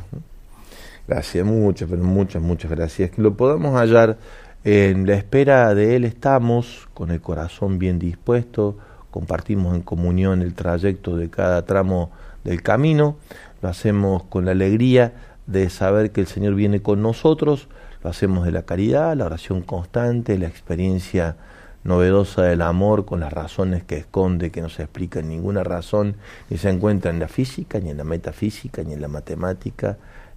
Gracias, 1.08 1.46
muchas, 1.46 1.88
pero 1.88 2.02
muchas, 2.02 2.42
muchas 2.42 2.70
gracias. 2.70 3.12
Que 3.12 3.22
lo 3.22 3.36
podamos 3.36 3.74
hallar 3.78 4.18
en 4.64 5.06
la 5.06 5.14
espera 5.14 5.72
de 5.74 5.94
Él. 5.94 6.04
Estamos, 6.04 6.88
con 6.94 7.12
el 7.12 7.20
corazón 7.20 7.78
bien 7.78 8.00
dispuesto, 8.00 8.76
compartimos 9.12 9.76
en 9.76 9.82
comunión 9.82 10.42
el 10.42 10.54
trayecto 10.54 11.16
de 11.16 11.30
cada 11.30 11.64
tramo 11.64 12.10
del 12.42 12.62
camino, 12.62 13.16
lo 13.62 13.68
hacemos 13.68 14.24
con 14.24 14.44
la 14.44 14.50
alegría 14.50 15.14
de 15.46 15.70
saber 15.70 16.10
que 16.10 16.20
el 16.20 16.26
Señor 16.26 16.54
viene 16.54 16.82
con 16.82 17.02
nosotros, 17.02 17.68
lo 18.02 18.10
hacemos 18.10 18.44
de 18.44 18.52
la 18.52 18.62
caridad, 18.62 19.16
la 19.16 19.26
oración 19.26 19.62
constante, 19.62 20.38
la 20.38 20.48
experiencia 20.48 21.36
novedosa 21.84 22.42
del 22.42 22.62
amor 22.62 23.04
con 23.04 23.20
las 23.20 23.32
razones 23.32 23.84
que 23.84 23.96
esconde, 23.96 24.50
que 24.50 24.60
no 24.60 24.68
se 24.68 24.82
explica 24.82 25.20
en 25.20 25.28
ninguna 25.28 25.62
razón, 25.62 26.16
ni 26.50 26.58
se 26.58 26.68
encuentra 26.68 27.10
en 27.10 27.20
la 27.20 27.28
física, 27.28 27.78
ni 27.78 27.90
en 27.90 27.96
la 27.96 28.04
metafísica, 28.04 28.82
ni 28.82 28.92
en 28.94 29.00
la 29.00 29.08
matemática, 29.08 29.96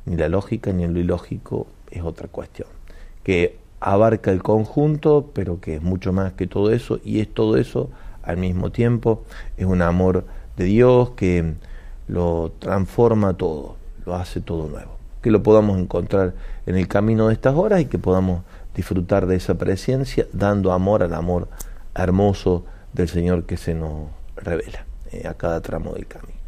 ni 0.10 0.18
la 0.18 0.28
lógica, 0.28 0.74
ni 0.74 0.88
lo 0.88 1.00
ilógico, 1.00 1.68
es 1.92 2.02
otra 2.02 2.28
cuestión. 2.28 2.68
Que 3.24 3.58
abarca 3.80 4.32
el 4.32 4.42
conjunto, 4.42 5.30
pero 5.34 5.62
que 5.62 5.76
es 5.76 5.82
mucho 5.82 6.12
más 6.12 6.34
que 6.34 6.48
todo 6.48 6.72
eso, 6.72 7.00
y 7.04 7.20
es 7.20 7.32
todo 7.32 7.58
eso 7.58 7.90
al 8.24 8.38
mismo 8.38 8.72
tiempo, 8.72 9.24
es 9.56 9.66
un 9.66 9.82
amor 9.82 10.26
de 10.58 10.66
Dios 10.66 11.12
que 11.12 11.54
lo 12.08 12.52
transforma 12.58 13.36
todo, 13.36 13.78
lo 14.06 14.16
hace 14.16 14.42
todo 14.42 14.68
nuevo. 14.68 14.98
Que 15.22 15.32
lo 15.32 15.44
podamos 15.44 15.78
encontrar 15.78 16.34
en 16.66 16.76
el 16.76 16.88
camino 16.88 17.28
de 17.28 17.34
estas 17.34 17.56
horas 17.56 17.82
y 17.82 17.86
que 17.86 18.00
podamos 18.00 18.42
disfrutar 18.76 19.28
de 19.28 19.36
esa 19.36 19.56
presencia, 19.56 20.26
dando 20.34 20.72
amor 20.72 21.04
al 21.04 21.14
amor 21.14 21.50
hermoso 21.94 22.66
del 22.94 23.10
Señor 23.10 23.44
que 23.44 23.58
se 23.58 23.76
nos 23.76 24.10
revela 24.36 24.86
eh, 25.12 25.28
a 25.28 25.36
cada 25.36 25.62
tramo 25.62 25.94
del 25.94 26.08
camino. 26.08 26.39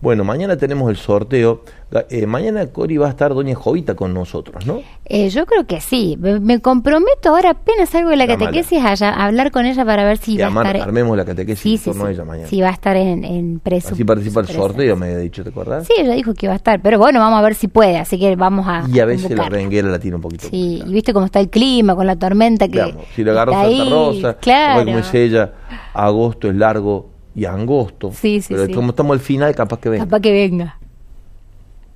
Bueno, 0.00 0.22
mañana 0.22 0.56
tenemos 0.56 0.88
el 0.90 0.96
sorteo. 0.96 1.62
Eh, 2.10 2.26
mañana 2.26 2.66
Cori 2.68 2.98
va 2.98 3.06
a 3.06 3.10
estar 3.10 3.34
Doña 3.34 3.56
Jovita 3.56 3.96
con 3.96 4.14
nosotros, 4.14 4.64
¿no? 4.64 4.80
Eh, 5.06 5.28
yo 5.30 5.44
creo 5.44 5.66
que 5.66 5.80
sí. 5.80 6.16
Me, 6.20 6.60
comprometo 6.60 7.30
ahora 7.30 7.50
apenas 7.50 7.88
salgo 7.88 8.10
de 8.10 8.16
la 8.16 8.28
catequesis 8.28 8.78
a, 9.02 9.24
hablar 9.24 9.50
con 9.50 9.66
ella 9.66 9.84
para 9.84 10.04
ver 10.04 10.18
si 10.18 10.38
va 10.38 10.46
a 10.46 10.48
estar... 10.50 10.76
Armemos 10.76 11.16
la 11.16 11.24
catequesis 11.24 11.80
sí, 11.80 11.92
sí, 11.92 11.98
ella 12.08 12.24
mañana. 12.24 12.48
Sí, 12.48 12.60
va 12.60 12.68
a 12.68 12.72
estar 12.72 12.96
en, 12.96 13.24
en 13.24 13.58
preso. 13.58 13.94
Así 13.94 14.04
participa 14.04 14.40
el 14.40 14.48
sorteo, 14.48 14.94
me 14.94 15.06
había 15.06 15.18
dicho, 15.18 15.42
¿te 15.42 15.50
acordás? 15.50 15.86
Sí, 15.86 15.94
ella 15.98 16.14
dijo 16.14 16.32
que 16.34 16.46
iba 16.46 16.52
a 16.52 16.56
estar. 16.56 16.80
Pero 16.80 16.98
bueno, 16.98 17.18
vamos 17.18 17.40
a 17.40 17.42
ver 17.42 17.54
si 17.54 17.66
puede, 17.66 17.98
así 17.98 18.20
que 18.20 18.36
vamos 18.36 18.66
a 18.68 18.84
Y 18.92 19.00
a 19.00 19.04
veces 19.04 19.32
la 19.32 19.48
renguera 19.48 19.88
la 19.88 19.98
tiene 19.98 20.14
un 20.14 20.22
poquito. 20.22 20.46
Sí, 20.48 20.80
y 20.86 20.92
viste 20.92 21.12
cómo 21.12 21.26
está 21.26 21.40
el 21.40 21.48
clima, 21.48 21.96
con 21.96 22.06
la 22.06 22.14
tormenta 22.14 22.68
que... 22.68 22.94
si 23.16 23.24
le 23.24 23.32
agarró 23.32 23.52
Santa 23.52 23.84
Rosa, 23.90 24.34
claro. 24.34 24.84
como 24.84 24.98
es 24.98 25.12
ella, 25.12 25.54
agosto 25.92 26.48
es 26.48 26.54
largo 26.54 27.17
y. 27.46 28.12
Sí, 28.12 28.40
sí, 28.40 28.54
pero 28.54 28.74
como 28.74 28.90
estamos 28.90 29.14
al 29.14 29.20
final, 29.20 29.54
capaz 29.54 29.78
que 29.80 29.88
venga. 29.88 30.04
Capaz 30.04 30.20
que 30.20 30.32
venga. 30.32 30.78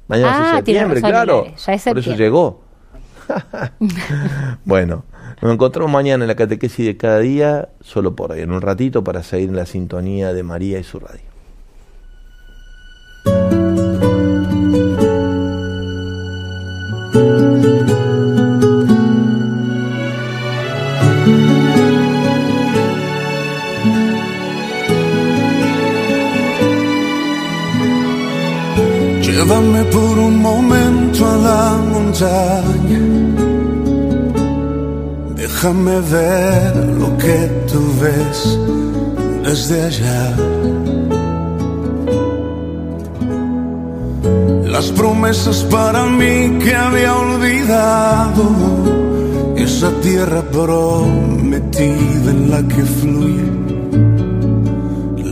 Mañana 0.09 0.31
es 0.31 0.37
ah, 0.39 0.57
septiembre, 0.57 1.01
claro. 1.01 1.47
Ya 1.67 1.73
es 1.73 1.85
Por 1.85 1.99
eso 1.99 2.15
llegó. 2.15 2.61
bueno, 4.65 5.05
nos 5.41 5.53
encontramos 5.53 5.91
mañana 5.91 6.25
en 6.25 6.29
la 6.29 6.35
catequesis 6.35 6.85
de 6.85 6.97
cada 6.97 7.19
día, 7.21 7.69
solo 7.81 8.15
por 8.15 8.33
ahí, 8.33 8.43
en 8.43 8.53
un 8.53 8.61
ratito, 8.61 9.03
para 9.03 9.23
seguir 9.23 9.49
en 9.49 9.57
la 9.57 9.67
sintonía 9.67 10.33
de 10.33 10.43
María 10.43 10.79
y 10.79 10.85
su 10.85 11.01
radio. 11.01 11.32
Déjame 35.35 36.01
ver 36.01 36.77
lo 37.01 37.17
que 37.19 37.39
tú 37.71 37.81
ves 38.01 38.59
desde 39.45 39.83
allá. 39.83 40.37
Las 44.65 44.91
promesas 44.93 45.65
para 45.65 46.07
mí 46.07 46.59
que 46.63 46.75
había 46.75 47.17
olvidado. 47.17 48.45
Esa 49.57 49.91
tierra 50.01 50.43
prometida 50.43 52.31
en 52.31 52.51
la 52.51 52.63
que 52.69 52.83
fluye 52.83 53.63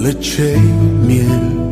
leche 0.02 0.56
y 0.56 1.06
miel. 1.06 1.69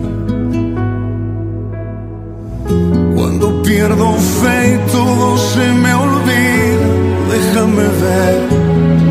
Pierdo 3.69 4.14
fe 4.41 4.59
y 4.75 4.91
todo 4.91 5.37
se 5.37 5.66
me 5.83 5.93
olvida. 6.07 6.89
Déjame 7.35 7.87
ver 8.05 8.37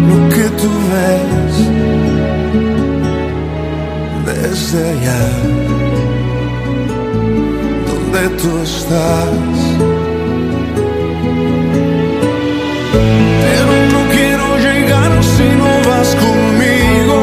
lo 0.09 0.17
que 0.33 0.45
tú 0.59 0.69
ves 0.91 1.55
desde 4.29 4.79
allá, 4.93 5.23
donde 7.87 8.23
tú 8.41 8.49
estás. 8.69 9.53
Pero 13.45 13.73
no 13.93 14.01
quiero 14.15 14.47
llegar 14.67 15.11
si 15.33 15.47
no 15.61 15.71
vas 15.89 16.09
conmigo. 16.25 17.17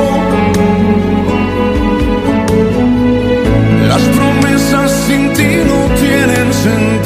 Las 3.91 4.03
promesas 4.17 4.89
sin 5.07 5.23
ti 5.37 5.51
no 5.71 5.81
tienen 6.03 6.49
sentido. 6.53 7.04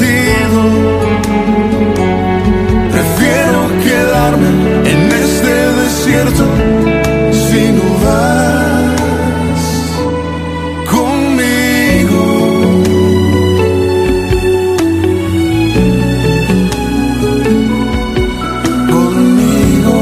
Si 6.27 7.71
no 7.77 7.87
vas 8.03 9.01
conmigo. 10.91 12.25
Conmigo. 18.91 19.97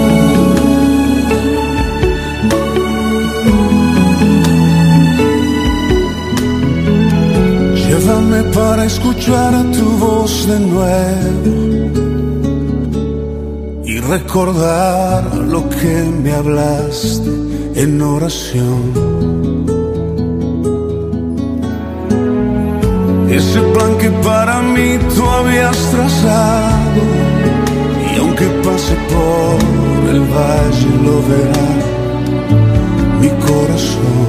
Llévame 7.76 8.44
para 8.56 8.86
escuchar 8.86 9.54
tu 9.72 9.86
voz 9.98 10.48
de 10.48 10.60
nuevo 10.60 11.67
recordar 14.08 15.36
lo 15.36 15.68
que 15.70 15.96
me 16.24 16.32
hablaste 16.32 17.30
en 17.76 18.02
oración. 18.02 18.82
Ese 23.30 23.60
plan 23.74 23.98
que 23.98 24.10
para 24.30 24.62
mí 24.62 24.98
tú 25.14 25.24
habías 25.26 25.78
trazado 25.92 27.02
y 28.14 28.20
aunque 28.20 28.46
pase 28.64 28.96
por 29.12 30.16
el 30.16 30.22
valle 30.22 30.92
lo 31.06 31.16
verá 31.30 31.68
mi 33.22 33.30
corazón. 33.48 34.28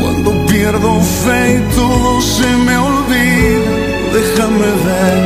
Cuando 0.00 0.30
pierdo 0.46 1.00
fe 1.24 1.40
y 1.56 1.74
todo 1.76 2.20
se 2.22 2.48
me 2.66 2.76
olvida 2.78 3.67
déjame 4.12 4.70
ver 4.86 5.18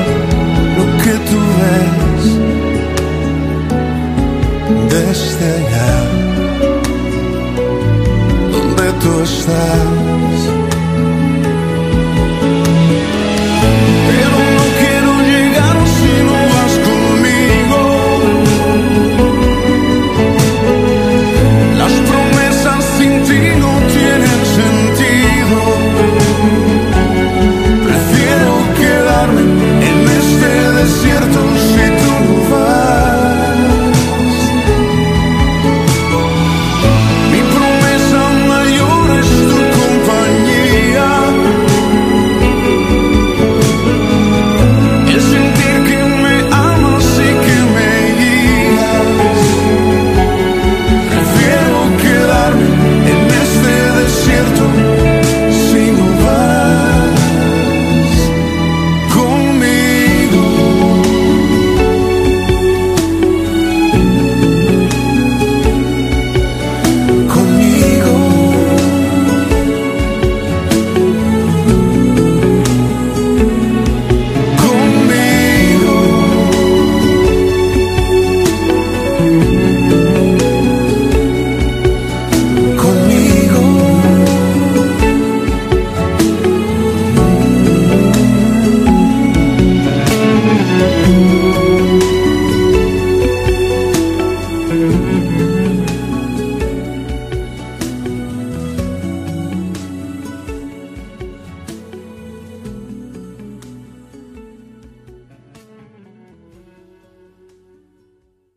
lo 0.79 0.85
que 1.03 1.15
tú 1.29 1.39
ves 1.59 2.25
desde 4.93 5.47
allá, 5.59 5.95
donde 8.53 8.87
tú 9.01 9.11
estás. 9.23 10.62